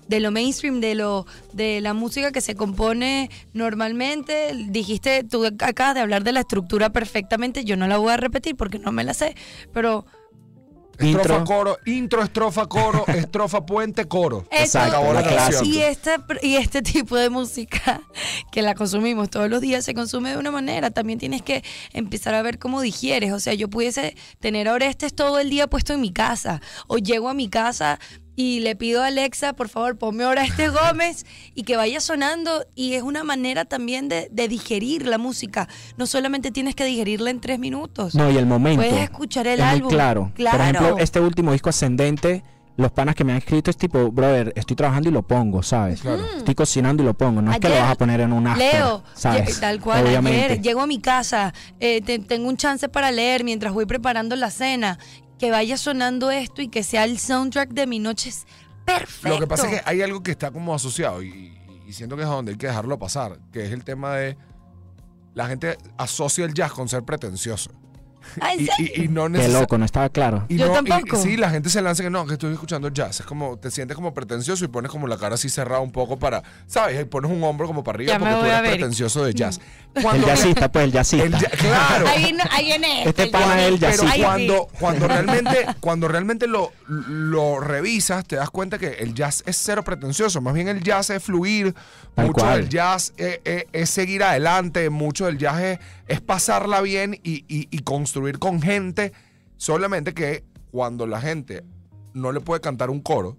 de 0.09 0.19
lo 0.19 0.31
mainstream, 0.31 0.81
de 0.81 0.95
lo 0.95 1.25
de 1.53 1.79
la 1.81 1.93
música 1.93 2.31
que 2.31 2.41
se 2.41 2.55
compone 2.55 3.29
normalmente. 3.53 4.51
Dijiste, 4.69 5.23
tú 5.23 5.45
acabas 5.45 5.95
de 5.95 6.01
hablar 6.01 6.23
de 6.23 6.33
la 6.33 6.41
estructura 6.41 6.89
perfectamente. 6.89 7.63
Yo 7.63 7.77
no 7.77 7.87
la 7.87 7.97
voy 7.97 8.11
a 8.11 8.17
repetir 8.17 8.57
porque 8.57 8.79
no 8.79 8.91
me 8.91 9.03
la 9.03 9.13
sé. 9.13 9.35
Pero 9.71 10.05
Estrofa, 10.99 11.37
Intro. 11.37 11.43
coro, 11.45 11.77
intro, 11.85 12.23
estrofa, 12.23 12.65
coro, 12.65 13.05
estrofa, 13.07 13.65
puente, 13.65 14.05
coro. 14.05 14.45
Exacto, 14.51 15.01
y, 15.63 15.77
este, 15.79 16.15
y 16.41 16.55
este 16.57 16.81
tipo 16.81 17.15
de 17.15 17.29
música 17.29 18.01
que 18.51 18.61
la 18.61 18.75
consumimos 18.75 19.29
todos 19.29 19.49
los 19.49 19.61
días 19.61 19.85
se 19.85 19.93
consume 19.93 20.31
de 20.31 20.37
una 20.37 20.51
manera. 20.51 20.91
También 20.91 21.17
tienes 21.17 21.41
que 21.41 21.63
empezar 21.93 22.35
a 22.35 22.41
ver 22.41 22.59
cómo 22.59 22.81
digieres. 22.81 23.31
O 23.31 23.39
sea, 23.39 23.53
yo 23.53 23.69
pudiese 23.69 24.17
tener 24.39 24.67
a 24.67 24.73
Orestes 24.73 25.15
todo 25.15 25.39
el 25.39 25.49
día 25.49 25.67
puesto 25.67 25.93
en 25.93 26.01
mi 26.01 26.11
casa. 26.11 26.61
O 26.87 26.97
llego 26.97 27.29
a 27.29 27.33
mi 27.33 27.47
casa 27.47 27.97
y 28.41 28.61
le 28.61 28.73
pido 28.77 29.03
a 29.03 29.07
Alexa, 29.07 29.51
por 29.51 29.67
favor, 29.67 29.97
ponme 29.97 30.23
Orestes 30.23 30.71
Gómez 30.91 31.25
y 31.55 31.63
que 31.63 31.75
vaya 31.75 31.99
sonando. 31.99 32.65
Y 32.73 32.93
es 32.93 33.03
una 33.03 33.25
manera 33.25 33.65
también 33.65 34.07
de, 34.07 34.29
de 34.31 34.47
digerir 34.47 35.05
la 35.05 35.17
música. 35.17 35.67
No 35.97 36.05
solamente 36.07 36.49
tienes 36.49 36.73
que 36.73 36.85
digerirla 36.85 37.31
en 37.31 37.41
tres 37.41 37.59
minutos. 37.59 38.15
No, 38.15 38.31
y 38.31 38.37
el 38.37 38.45
momento. 38.45 38.81
Puedes 38.81 39.03
escuchar 39.03 39.45
el 39.45 39.59
es 39.59 39.65
muy 39.65 39.75
álbum. 39.75 39.89
claro. 39.91 40.31
Claro. 40.35 40.57
Por 40.57 40.65
ejemplo, 40.67 40.97
este 40.99 41.19
último 41.19 41.51
disco 41.51 41.67
ascendente, 41.69 42.45
los 42.77 42.93
panas 42.93 43.13
que 43.13 43.25
me 43.25 43.33
han 43.33 43.39
escrito 43.39 43.69
es 43.71 43.75
tipo, 43.75 44.09
brother, 44.09 44.53
estoy 44.55 44.77
trabajando 44.77 45.09
y 45.09 45.11
lo 45.11 45.21
pongo, 45.23 45.61
¿sabes? 45.61 45.99
Claro. 45.99 46.23
Estoy 46.37 46.55
cocinando 46.55 47.03
y 47.03 47.05
lo 47.07 47.13
pongo. 47.13 47.41
No 47.41 47.51
es 47.51 47.59
que 47.59 47.67
lo 47.67 47.75
vas 47.75 47.91
a 47.91 47.95
poner 47.95 48.21
en 48.21 48.31
un 48.31 48.47
after, 48.47 48.73
Leo, 48.73 49.03
¿sabes? 49.15 49.59
tal 49.59 49.81
cual, 49.81 50.05
Obviamente. 50.07 50.43
ayer 50.45 50.61
llego 50.61 50.79
a 50.79 50.87
mi 50.87 50.99
casa, 51.01 51.53
eh, 51.81 51.99
te- 52.01 52.19
tengo 52.19 52.47
un 52.47 52.55
chance 52.55 52.87
para 52.87 53.11
leer 53.11 53.43
mientras 53.43 53.73
voy 53.73 53.85
preparando 53.85 54.37
la 54.37 54.49
cena, 54.49 54.97
que 55.39 55.49
vaya 55.51 55.77
sonando 55.77 56.29
esto 56.31 56.61
y 56.61 56.67
que 56.67 56.83
sea 56.83 57.05
el 57.05 57.17
soundtrack 57.17 57.69
de 57.71 57.87
mi 57.87 57.97
noche 57.99 58.29
es 58.29 58.45
perfecto. 58.85 59.29
Lo 59.29 59.39
que 59.39 59.47
pasa 59.47 59.67
es 59.71 59.81
que 59.81 59.89
hay 59.89 60.01
algo 60.01 60.21
que 60.21 60.31
está 60.31 60.51
como 60.51 60.75
asociado 60.75 61.23
y, 61.23 61.57
y 61.87 61.93
siento 61.93 62.15
que 62.15 62.23
es 62.23 62.27
a 62.27 62.31
donde 62.31 62.51
hay 62.51 62.57
que 62.57 62.67
dejarlo 62.67 62.99
pasar, 62.99 63.39
que 63.51 63.65
es 63.65 63.71
el 63.71 63.83
tema 63.83 64.15
de 64.15 64.37
la 65.33 65.47
gente 65.47 65.77
asocia 65.97 66.45
el 66.45 66.53
jazz 66.53 66.71
con 66.73 66.89
ser 66.89 67.03
pretencioso. 67.03 67.71
Ah, 68.41 68.53
¿en 68.53 68.59
Y, 68.59 68.65
serio? 68.67 68.91
y- 68.95 69.01
y 69.03 69.07
no 69.07 69.31
Qué 69.31 69.47
loco, 69.47 69.77
no 69.77 69.85
estaba 69.85 70.09
claro. 70.09 70.45
Y 70.49 70.57
Yo 70.57 70.67
no- 70.67 70.81
y- 70.81 70.89
tampoco. 70.89 71.15
sí, 71.21 71.37
la 71.37 71.49
gente 71.49 71.69
se 71.69 71.81
lanza 71.81 72.03
que 72.03 72.09
no, 72.09 72.25
que 72.25 72.33
estoy 72.33 72.51
escuchando 72.51 72.89
jazz. 72.89 73.21
Es 73.21 73.25
como, 73.25 73.57
te 73.57 73.71
sientes 73.71 73.95
como 73.95 74.13
pretencioso 74.13 74.65
y 74.65 74.67
pones 74.67 74.91
como 74.91 75.07
la 75.07 75.17
cara 75.17 75.35
así 75.35 75.47
cerrada 75.47 75.79
un 75.79 75.91
poco 75.93 76.19
para, 76.19 76.43
¿sabes? 76.67 76.99
Y 77.01 77.05
pones 77.05 77.31
un 77.31 77.41
hombro 77.43 77.65
como 77.65 77.81
para 77.83 77.95
arriba 77.95 78.13
Ya 78.13 78.19
porque 78.19 78.33
tú 78.35 78.45
eres 78.45 78.59
pretencioso 78.71 79.23
de 79.23 79.33
jazz. 79.33 79.61
El 79.95 80.23
jazzista, 80.23 80.71
pues, 80.71 80.85
el 80.85 80.91
jazzista. 80.91 81.25
el 81.25 81.31
ya- 81.33 81.49
claro. 81.49 82.07
Ahí, 82.07 82.31
no- 82.31 82.43
ahí 82.51 82.65
viene 82.65 83.03
Este 83.03 83.23
el 83.23 83.31
pana 83.31 83.59
es 83.61 83.67
el 83.73 83.79
jazzista. 83.79 84.05
Pero. 84.05 84.11
Ahí 84.13 84.19
sí. 84.19 84.23
cuando, 84.23 84.67
cuando 84.79 85.07
realmente, 85.09 85.65
cuando 85.79 86.07
realmente 86.07 86.47
lo, 86.47 86.71
lo 86.87 87.59
revisas, 87.59 88.23
te 88.25 88.35
das 88.35 88.49
cuenta 88.51 88.77
que 88.77 88.87
el 88.99 89.13
jazz 89.15 89.43
es 89.47 89.57
cero 89.57 89.83
pretencioso. 89.83 90.41
Más 90.41 90.53
bien 90.53 90.67
el 90.67 90.83
jazz 90.83 91.09
es 91.09 91.23
fluir, 91.23 91.73
Tal 92.15 92.27
mucho 92.27 92.39
cual. 92.41 92.61
del 92.61 92.69
jazz 92.69 93.13
es, 93.17 93.39
es- 93.43 93.65
es 93.73 93.89
seguir 93.89 94.23
adelante, 94.23 94.89
mucho 94.89 95.25
del 95.25 95.37
jazz 95.37 95.59
es, 95.61 95.79
es 96.07 96.21
pasarla 96.21 96.81
bien 96.81 97.15
y, 97.23 97.43
y- 97.47 97.67
y 97.71 97.79
construir 97.79 98.37
con 98.39 98.61
gente. 98.61 99.11
Solamente 99.57 100.13
que 100.13 100.43
cuando 100.71 101.07
la 101.07 101.19
gente 101.19 101.63
no 102.13 102.31
le 102.31 102.39
puede 102.41 102.61
cantar 102.61 102.89
un 102.89 103.01
coro, 103.01 103.37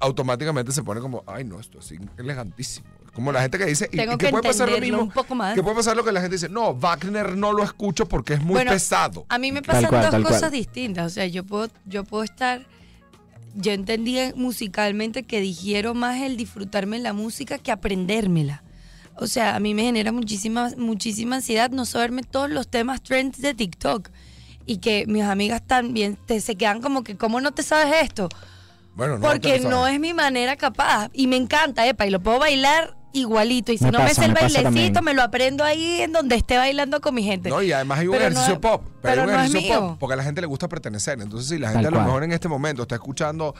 automáticamente 0.00 0.72
se 0.72 0.82
pone 0.82 1.00
como, 1.00 1.22
ay 1.26 1.44
no, 1.44 1.60
esto 1.60 1.78
es 1.80 1.92
elegantísimo. 2.16 2.86
Como 3.14 3.30
la 3.30 3.42
gente 3.42 3.58
que 3.58 3.66
dice, 3.66 3.88
y, 3.92 3.96
Tengo 3.98 4.14
y 4.14 4.16
que, 4.16 4.26
que 4.26 4.30
puede 4.30 4.42
pasar 4.48 4.70
lo 4.70 4.78
mismo, 4.78 5.02
un 5.02 5.10
poco 5.10 5.34
más. 5.34 5.54
que 5.54 5.62
puede 5.62 5.76
pasar 5.76 5.94
lo 5.96 6.02
que 6.04 6.12
la 6.12 6.20
gente 6.22 6.36
dice, 6.36 6.48
no, 6.48 6.74
Wagner 6.74 7.36
no 7.36 7.52
lo 7.52 7.62
escucho 7.62 8.08
porque 8.08 8.34
es 8.34 8.40
muy 8.40 8.54
Bueno, 8.54 8.70
pesado. 8.70 9.26
A 9.28 9.38
mí 9.38 9.52
me 9.52 9.60
Tal 9.60 9.74
pasan 9.76 9.90
cual, 9.90 10.02
dos 10.02 10.10
tal 10.12 10.22
cosas 10.22 10.40
cual. 10.40 10.52
distintas. 10.52 11.06
O 11.12 11.14
sea, 11.14 11.26
yo 11.26 11.44
puedo, 11.44 11.68
yo 11.84 12.04
puedo 12.04 12.22
estar. 12.24 12.66
Yo 13.54 13.72
entendía 13.72 14.32
musicalmente 14.34 15.24
que 15.24 15.40
digiero 15.42 15.92
más 15.92 16.22
el 16.22 16.38
disfrutarme 16.38 16.98
la 17.00 17.12
música 17.12 17.58
que 17.58 17.70
aprendérmela. 17.70 18.62
O 19.16 19.26
sea, 19.26 19.56
a 19.56 19.60
mí 19.60 19.74
me 19.74 19.82
genera 19.82 20.10
muchísima, 20.10 20.70
muchísima 20.78 21.36
ansiedad 21.36 21.70
no 21.70 21.84
saberme 21.84 22.22
todos 22.22 22.48
los 22.48 22.66
temas 22.68 23.02
trends 23.02 23.42
de 23.42 23.52
TikTok. 23.52 24.08
Y 24.64 24.78
que 24.78 25.04
mis 25.06 25.24
amigas 25.24 25.60
también 25.66 26.16
te, 26.24 26.40
se 26.40 26.56
quedan 26.56 26.80
como 26.80 27.04
que, 27.04 27.16
¿cómo 27.18 27.42
no 27.42 27.52
te 27.52 27.62
sabes 27.62 27.92
esto? 28.02 28.30
Bueno, 28.94 29.18
no, 29.18 29.20
Porque 29.28 29.60
no 29.60 29.86
es 29.86 30.00
mi 30.00 30.14
manera 30.14 30.56
capaz. 30.56 31.10
Y 31.12 31.26
me 31.26 31.36
encanta, 31.36 31.86
epa, 31.86 32.06
y 32.06 32.10
lo 32.10 32.22
puedo 32.22 32.38
bailar 32.38 32.96
igualito. 33.12 33.72
Y 33.72 33.78
si 33.78 33.84
Me 33.84 33.90
no 33.92 33.98
me 34.00 34.14
sé 34.14 34.24
el 34.24 34.32
bailecito, 34.32 34.62
también. 34.64 34.92
me 35.04 35.14
lo 35.14 35.22
aprendo 35.22 35.64
ahí 35.64 36.00
en 36.02 36.12
donde 36.12 36.36
esté 36.36 36.56
bailando 36.56 37.00
con 37.00 37.14
mi 37.14 37.22
gente. 37.22 37.48
No, 37.50 37.62
y 37.62 37.72
además 37.72 37.98
hay 38.00 38.06
un 38.06 38.12
Pero 38.12 38.24
ejercicio 38.24 38.54
es- 38.54 38.58
pop. 38.60 38.82
Pero, 38.84 38.92
pero 39.02 39.12
hay 39.12 39.18
un 39.20 39.26
no 39.26 39.32
es 39.40 39.48
ejercicio 39.50 39.80
mío. 39.80 39.88
pop 39.90 39.96
porque 40.00 40.14
a 40.14 40.16
la 40.16 40.24
gente 40.24 40.40
le 40.40 40.46
gusta 40.46 40.68
pertenecer. 40.68 41.20
Entonces, 41.20 41.48
si 41.48 41.58
la 41.58 41.68
Tal 41.68 41.74
gente 41.74 41.88
a 41.88 41.90
lo 41.90 41.96
cual. 41.98 42.06
mejor 42.06 42.24
en 42.24 42.32
este 42.32 42.48
momento 42.48 42.82
está 42.82 42.94
escuchando 42.96 43.54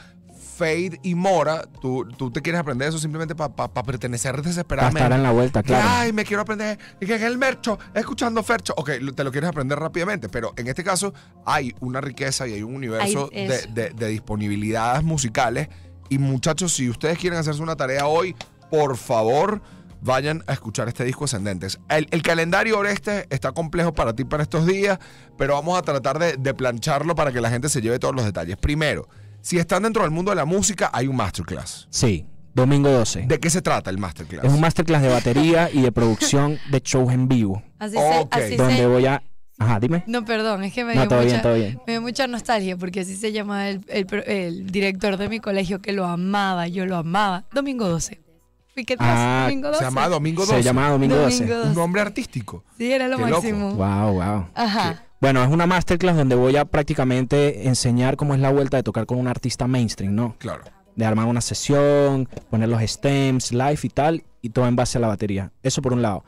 Fade 0.57 0.99
y 1.01 1.15
Mora, 1.15 1.63
tú, 1.81 2.05
tú 2.15 2.29
te 2.29 2.41
quieres 2.41 2.61
aprender 2.61 2.87
eso 2.89 2.99
simplemente 2.99 3.33
para 3.33 3.49
pertenecer 3.83 4.33
Para 4.33 4.43
desesperadamente. 4.43 4.99
estar 5.03 5.11
en 5.17 5.23
la 5.23 5.31
vuelta, 5.31 5.63
claro. 5.63 5.87
Ay, 5.89 6.13
me 6.13 6.23
quiero 6.25 6.43
aprender. 6.43 6.77
Y 7.01 7.05
que 7.07 7.15
en 7.15 7.23
el 7.23 7.37
mercho, 7.39 7.79
escuchando 7.95 8.43
Fercho. 8.43 8.73
Ok, 8.77 8.91
te 9.15 9.23
lo 9.23 9.31
quieres 9.31 9.49
aprender 9.49 9.79
rápidamente, 9.79 10.29
pero 10.29 10.53
en 10.55 10.67
este 10.67 10.83
caso 10.83 11.13
hay 11.45 11.73
una 11.79 12.01
riqueza 12.01 12.47
y 12.47 12.53
hay 12.53 12.61
un 12.63 12.75
universo 12.75 13.29
Hay 13.33 13.47
de, 13.47 13.55
eso. 13.55 13.69
de- 13.73 13.89
de 13.91 14.07
disponibilidades 14.09 15.03
musicales. 15.03 15.69
Y 16.09 16.19
muchachos, 16.19 16.73
si 16.73 16.87
ustedes 16.89 17.17
quieren 17.17 17.39
hacerse 17.39 17.61
una 17.63 17.75
tarea 17.75 18.05
hoy, 18.05 18.35
por 18.73 18.97
favor, 18.97 19.61
vayan 20.01 20.43
a 20.47 20.53
escuchar 20.53 20.87
este 20.87 21.03
disco 21.05 21.25
Ascendentes. 21.25 21.79
El, 21.89 22.07
el 22.09 22.23
calendario 22.23 22.79
Oreste 22.79 23.27
está 23.29 23.51
complejo 23.51 23.93
para 23.93 24.13
ti 24.15 24.23
para 24.25 24.41
estos 24.41 24.65
días, 24.65 24.97
pero 25.37 25.53
vamos 25.53 25.77
a 25.77 25.83
tratar 25.83 26.17
de, 26.17 26.37
de 26.37 26.53
plancharlo 26.55 27.13
para 27.13 27.31
que 27.31 27.39
la 27.39 27.51
gente 27.51 27.69
se 27.69 27.81
lleve 27.81 27.99
todos 27.99 28.15
los 28.15 28.25
detalles. 28.25 28.57
Primero, 28.57 29.07
si 29.41 29.59
están 29.59 29.83
dentro 29.83 30.01
del 30.01 30.09
mundo 30.09 30.31
de 30.31 30.37
la 30.37 30.45
música, 30.45 30.89
hay 30.91 31.05
un 31.07 31.15
masterclass. 31.15 31.85
Sí, 31.91 32.25
domingo 32.55 32.89
12. 32.89 33.25
¿De 33.27 33.39
qué 33.39 33.51
se 33.51 33.61
trata 33.61 33.91
el 33.91 33.99
masterclass? 33.99 34.43
Es 34.43 34.51
un 34.51 34.59
masterclass 34.59 35.03
de 35.03 35.09
batería 35.09 35.69
y 35.71 35.81
de 35.81 35.91
producción 35.91 36.57
de 36.71 36.81
shows 36.83 37.13
en 37.13 37.27
vivo. 37.27 37.61
Así 37.77 37.93
se, 37.95 38.27
así 38.31 38.55
Donde 38.55 38.77
se- 38.77 38.87
voy 38.87 39.05
a. 39.05 39.21
Ajá, 39.59 39.79
dime. 39.79 40.03
No, 40.07 40.25
perdón, 40.25 40.63
es 40.63 40.73
que 40.73 40.83
me 40.83 40.95
No, 40.95 41.01
dio, 41.01 41.09
todo 41.09 41.19
mucha, 41.19 41.29
bien, 41.29 41.41
todo 41.43 41.53
bien. 41.53 41.79
me 41.85 41.93
dio 41.93 42.01
mucha 42.01 42.25
nostalgia 42.25 42.75
porque 42.75 43.01
así 43.01 43.15
se 43.15 43.31
llama 43.31 43.69
el, 43.69 43.85
el 43.87 44.07
pro- 44.07 44.23
el 44.25 44.65
director 44.71 45.17
de 45.17 45.29
mi 45.29 45.39
colegio 45.39 45.79
que 45.79 45.93
lo 45.93 46.05
amaba, 46.05 46.67
yo 46.67 46.87
lo 46.87 46.97
amaba. 46.97 47.45
Domingo 47.53 47.87
12. 47.87 48.19
Que 48.75 48.95
Ah, 48.99 49.43
Domingo 49.45 49.67
12. 49.69 49.79
Se 49.79 49.83
llama 49.85 50.07
Domingo 50.09 50.41
12. 50.45 50.55
Se 50.57 50.63
llama 50.63 50.89
Domingo 50.89 51.15
12. 51.15 51.37
Domingo 51.37 51.57
12. 51.57 51.69
Un 51.69 51.75
nombre 51.75 52.01
artístico. 52.01 52.63
Sí, 52.77 52.91
era 52.91 53.07
lo 53.07 53.17
Qué 53.17 53.23
loco. 53.27 53.33
máximo. 53.35 53.73
Wow, 53.75 54.13
wow. 54.13 54.47
Ajá. 54.55 55.03
Bueno, 55.21 55.43
es 55.43 55.49
una 55.49 55.65
masterclass 55.67 56.17
donde 56.17 56.35
voy 56.35 56.57
a 56.57 56.65
prácticamente 56.65 57.67
enseñar 57.67 58.17
cómo 58.17 58.33
es 58.33 58.39
la 58.41 58.51
vuelta 58.51 58.77
de 58.77 58.83
tocar 58.83 59.05
con 59.05 59.19
un 59.19 59.27
artista 59.27 59.67
mainstream, 59.67 60.13
¿no? 60.15 60.35
Claro. 60.39 60.63
De 60.95 61.05
armar 61.05 61.27
una 61.27 61.41
sesión, 61.41 62.27
poner 62.49 62.67
los 62.69 62.81
stems, 62.81 63.51
live 63.51 63.79
y 63.83 63.89
tal, 63.89 64.23
y 64.41 64.49
todo 64.49 64.67
en 64.67 64.75
base 64.75 64.97
a 64.97 65.01
la 65.01 65.07
batería. 65.07 65.51
Eso 65.63 65.81
por 65.81 65.93
un 65.93 66.01
lado. 66.01 66.23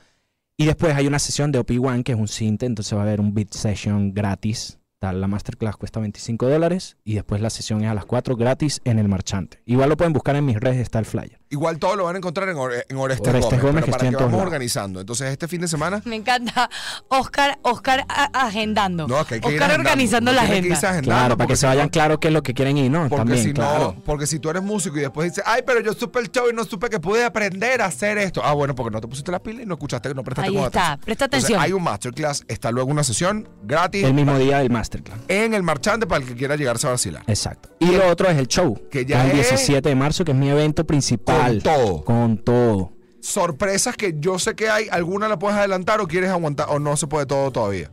Y 0.57 0.65
después 0.65 0.95
hay 0.95 1.07
una 1.07 1.19
sesión 1.19 1.51
de 1.51 1.59
OP1, 1.59 2.03
que 2.03 2.13
es 2.13 2.17
un 2.17 2.27
synth, 2.27 2.63
entonces 2.63 2.95
va 2.95 3.01
a 3.01 3.03
haber 3.03 3.19
un 3.19 3.33
beat 3.33 3.51
session 3.53 4.13
gratis. 4.13 4.79
La 5.13 5.27
masterclass 5.27 5.75
cuesta 5.77 5.99
25 5.99 6.47
dólares 6.49 6.97
y 7.03 7.15
después 7.15 7.41
la 7.41 7.49
sesión 7.49 7.83
es 7.83 7.89
a 7.89 7.93
las 7.93 8.05
4 8.05 8.35
gratis 8.35 8.81
en 8.85 8.99
el 8.99 9.07
marchante. 9.07 9.61
Igual 9.65 9.89
lo 9.89 9.97
pueden 9.97 10.13
buscar 10.13 10.35
en 10.35 10.45
mis 10.45 10.57
redes, 10.59 10.77
está 10.81 10.99
el 10.99 11.05
flyer. 11.05 11.39
Igual 11.49 11.77
todo 11.79 11.95
lo 11.95 12.05
van 12.05 12.15
a 12.15 12.17
encontrar 12.17 12.49
en, 12.49 12.57
Ore- 12.57 12.85
en 12.89 12.97
Orestes, 12.97 13.27
Orestes 13.29 13.61
Gómez, 13.61 13.61
Gómez, 13.61 13.73
pero 13.73 13.85
que 13.85 13.91
para 13.91 13.95
estoy 13.97 14.07
en 14.07 14.11
que 14.13 14.17
vamos 14.23 14.31
lados. 14.31 14.45
organizando. 14.47 14.99
Entonces, 14.99 15.31
este 15.31 15.47
fin 15.47 15.61
de 15.61 15.67
semana... 15.67 16.01
Me 16.05 16.15
encanta. 16.15 16.69
Oscar, 17.07 17.59
Oscar 17.61 18.05
agendando. 18.33 19.07
No, 19.07 19.25
que 19.25 19.35
hay 19.35 19.41
que 19.41 19.47
ir 19.49 19.53
Oscar 19.53 19.69
agendando. 19.71 19.89
organizando 19.89 20.31
No 20.31 20.35
la 20.35 20.41
agenda. 20.43 20.75
agendando, 20.75 21.01
Claro, 21.09 21.37
para 21.37 21.47
que 21.47 21.55
si 21.55 21.61
se 21.61 21.67
vayan 21.67 21.85
no- 21.85 21.91
claro 21.91 22.19
qué 22.19 22.27
es 22.29 22.33
lo 22.33 22.43
que 22.43 22.53
quieren 22.53 22.77
ir, 22.77 22.91
¿no? 22.91 23.01
Porque 23.09 23.15
También, 23.17 23.43
si 23.43 23.53
claro. 23.53 23.93
no, 23.97 24.03
porque 24.03 24.27
si 24.27 24.39
tú 24.39 24.49
eres 24.49 24.63
músico 24.63 24.97
y 24.97 25.01
después 25.01 25.31
dices, 25.31 25.43
ay, 25.47 25.61
pero 25.65 25.79
yo 25.81 25.93
supe 25.93 26.19
el 26.19 26.31
show 26.31 26.49
y 26.51 26.53
no 26.55 26.63
supe 26.65 26.89
que 26.89 26.99
pude 26.99 27.23
aprender 27.23 27.81
a 27.81 27.85
hacer 27.85 28.17
esto. 28.17 28.41
Ah, 28.43 28.53
bueno, 28.53 28.75
porque 28.75 28.91
no 28.91 29.01
te 29.01 29.07
pusiste 29.07 29.31
la 29.31 29.39
pila 29.41 29.61
y 29.63 29.65
no 29.65 29.75
escuchaste, 29.75 30.13
no 30.13 30.23
prestaste 30.23 30.49
Ahí 30.49 30.57
está, 30.57 30.67
atención. 30.93 30.99
presta 31.05 31.25
Entonces, 31.25 31.45
atención. 31.45 31.61
hay 31.61 31.73
un 31.73 31.83
masterclass, 31.83 32.43
está 32.47 32.71
luego 32.71 32.91
una 32.91 33.03
sesión 33.03 33.47
gratis 33.63 34.03
El 34.03 34.13
mismo 34.13 34.37
día 34.37 34.59
del 34.59 34.69
masterclass. 34.97 35.19
en 35.27 35.53
el 35.53 35.63
marchante 35.63 36.07
para 36.07 36.23
el 36.23 36.29
que 36.29 36.35
quiera 36.35 36.55
llegarse 36.55 36.87
a 36.87 36.91
vacilar. 36.91 37.23
Exacto. 37.27 37.69
Y 37.79 37.91
lo 37.91 38.07
otro 38.07 38.27
es 38.29 38.37
el 38.37 38.47
show. 38.47 38.79
Que 38.89 39.05
ya 39.05 39.23
el 39.25 39.31
es- 39.39 39.49
17 39.49 39.89
de 39.89 39.95
marzo, 39.95 40.23
que 40.25 40.31
es 40.31 40.37
mi 40.37 40.49
evento 40.49 40.85
principal. 40.85 41.61
Con 41.61 41.73
todo. 41.73 42.03
Con 42.03 42.37
todo. 42.43 42.91
Sorpresas 43.21 43.95
que 43.97 44.15
yo 44.19 44.37
sé 44.37 44.55
que 44.55 44.69
hay, 44.69 44.87
¿alguna 44.91 45.27
la 45.27 45.39
puedes 45.39 45.57
adelantar 45.57 45.99
o 45.99 46.07
quieres 46.07 46.29
aguantar 46.29 46.67
o 46.69 46.77
no 46.79 46.95
se 46.95 47.07
puede 47.07 47.25
todo 47.25 47.51
todavía? 47.51 47.91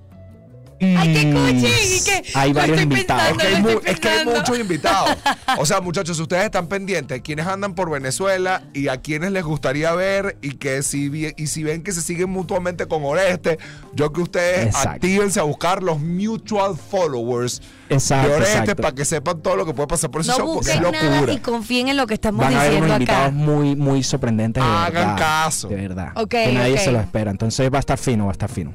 Ay, 0.83 1.15
qué 1.15 1.27
Mm, 1.27 1.33
cuchi, 1.35 1.67
y 1.67 2.01
que 2.05 2.23
Hay 2.35 2.49
lo 2.53 2.55
varios 2.61 2.79
estoy 2.81 2.83
invitados. 2.83 3.31
Es 3.31 3.37
que, 3.39 3.47
hay 3.47 3.53
lo 3.55 3.61
mu- 3.61 3.69
estoy 3.69 3.91
es 3.93 4.01
que 4.01 4.09
hay 4.09 4.15
pensando. 4.19 4.41
muchos 4.41 4.59
invitados. 4.59 5.17
O 5.59 5.67
sea, 5.67 5.81
muchachos, 5.81 6.17
si 6.17 6.23
ustedes 6.23 6.45
están 6.45 6.67
pendientes, 6.67 7.21
quienes 7.23 7.47
andan 7.47 7.75
por 7.75 7.91
Venezuela 7.91 8.63
y 8.73 8.89
a 8.89 8.97
quienes 9.01 9.33
les 9.33 9.45
gustaría 9.45 9.93
ver 9.93 10.37
y 10.43 10.53
que 10.55 10.83
si, 10.83 11.11
y 11.37 11.47
si 11.47 11.63
ven 11.63 11.83
que 11.83 11.93
se 11.93 12.01
siguen 12.01 12.31
mutuamente 12.31 12.87
con 12.87 13.05
Oreste, 13.05 13.59
yo 13.93 14.13
que 14.13 14.23
ustedes 14.23 14.67
Exacto. 14.69 14.91
actívense 14.91 15.39
a 15.41 15.43
buscar 15.43 15.83
los 15.83 16.01
mutual 16.01 16.77
followers 16.77 17.61
Exacto, 17.91 18.29
de 18.31 18.35
Oreste 18.37 18.59
exacto. 18.61 18.83
para 18.83 18.95
que 18.95 19.05
sepan 19.05 19.43
todo 19.43 19.57
lo 19.57 19.67
que 19.67 19.75
puede 19.75 19.89
pasar 19.89 20.11
por 20.11 20.23
ese 20.23 20.31
No 20.31 20.37
show 20.39 20.55
porque 20.55 20.71
es 20.71 20.77
busquen 20.81 20.93
nada 20.93 21.15
locura. 21.17 21.33
y 21.35 21.39
confíen 21.39 21.89
en 21.89 21.97
lo 21.99 22.07
que 22.07 22.15
estamos 22.15 22.41
Van 22.45 22.55
a 22.55 22.57
unos 22.57 22.65
diciendo 22.65 22.87
acá. 22.87 22.95
invitados 22.97 23.33
muy, 23.35 23.77
muy 23.77 24.03
sorprendentes. 24.03 24.63
De 24.63 24.69
Hagan 24.69 24.93
verdad, 24.93 25.19
caso. 25.19 25.69
De 25.69 25.77
verdad. 25.77 26.13
Que 26.29 26.53
nadie 26.53 26.79
se 26.79 26.91
lo 26.93 26.99
espera. 27.01 27.31
Entonces 27.31 27.71
va 27.71 27.77
a 27.77 27.81
estar 27.81 27.99
fino, 27.99 28.25
va 28.25 28.31
a 28.31 28.33
estar 28.33 28.49
fino. 28.51 28.73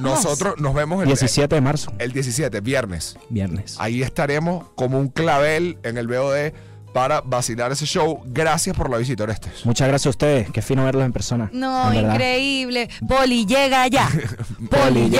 Nosotros 0.00 0.54
nos 0.58 0.74
vemos 0.74 1.02
el, 1.02 1.08
17 1.08 1.54
de 1.54 1.60
marzo, 1.60 1.92
el 1.98 2.12
17, 2.12 2.60
viernes. 2.60 3.16
viernes. 3.28 3.76
Ahí 3.78 4.02
estaremos 4.02 4.66
como 4.74 4.98
un 4.98 5.08
clavel 5.08 5.78
en 5.82 5.98
el 5.98 6.06
BOD 6.06 6.52
para 6.92 7.20
vacilar 7.20 7.72
ese 7.72 7.86
show. 7.86 8.20
Gracias 8.26 8.76
por 8.76 8.90
la 8.90 8.98
visita, 8.98 9.22
Orestes. 9.22 9.64
Muchas 9.64 9.88
gracias 9.88 10.06
a 10.06 10.10
ustedes. 10.10 10.50
Qué 10.50 10.62
fino 10.62 10.84
verlos 10.84 11.04
en 11.04 11.12
persona. 11.12 11.50
No, 11.52 11.92
en 11.92 12.10
increíble. 12.10 12.88
Poli, 13.06 13.46
llega 13.46 13.86
ya. 13.88 14.08
Poli, 14.70 15.02
Poli, 15.04 15.10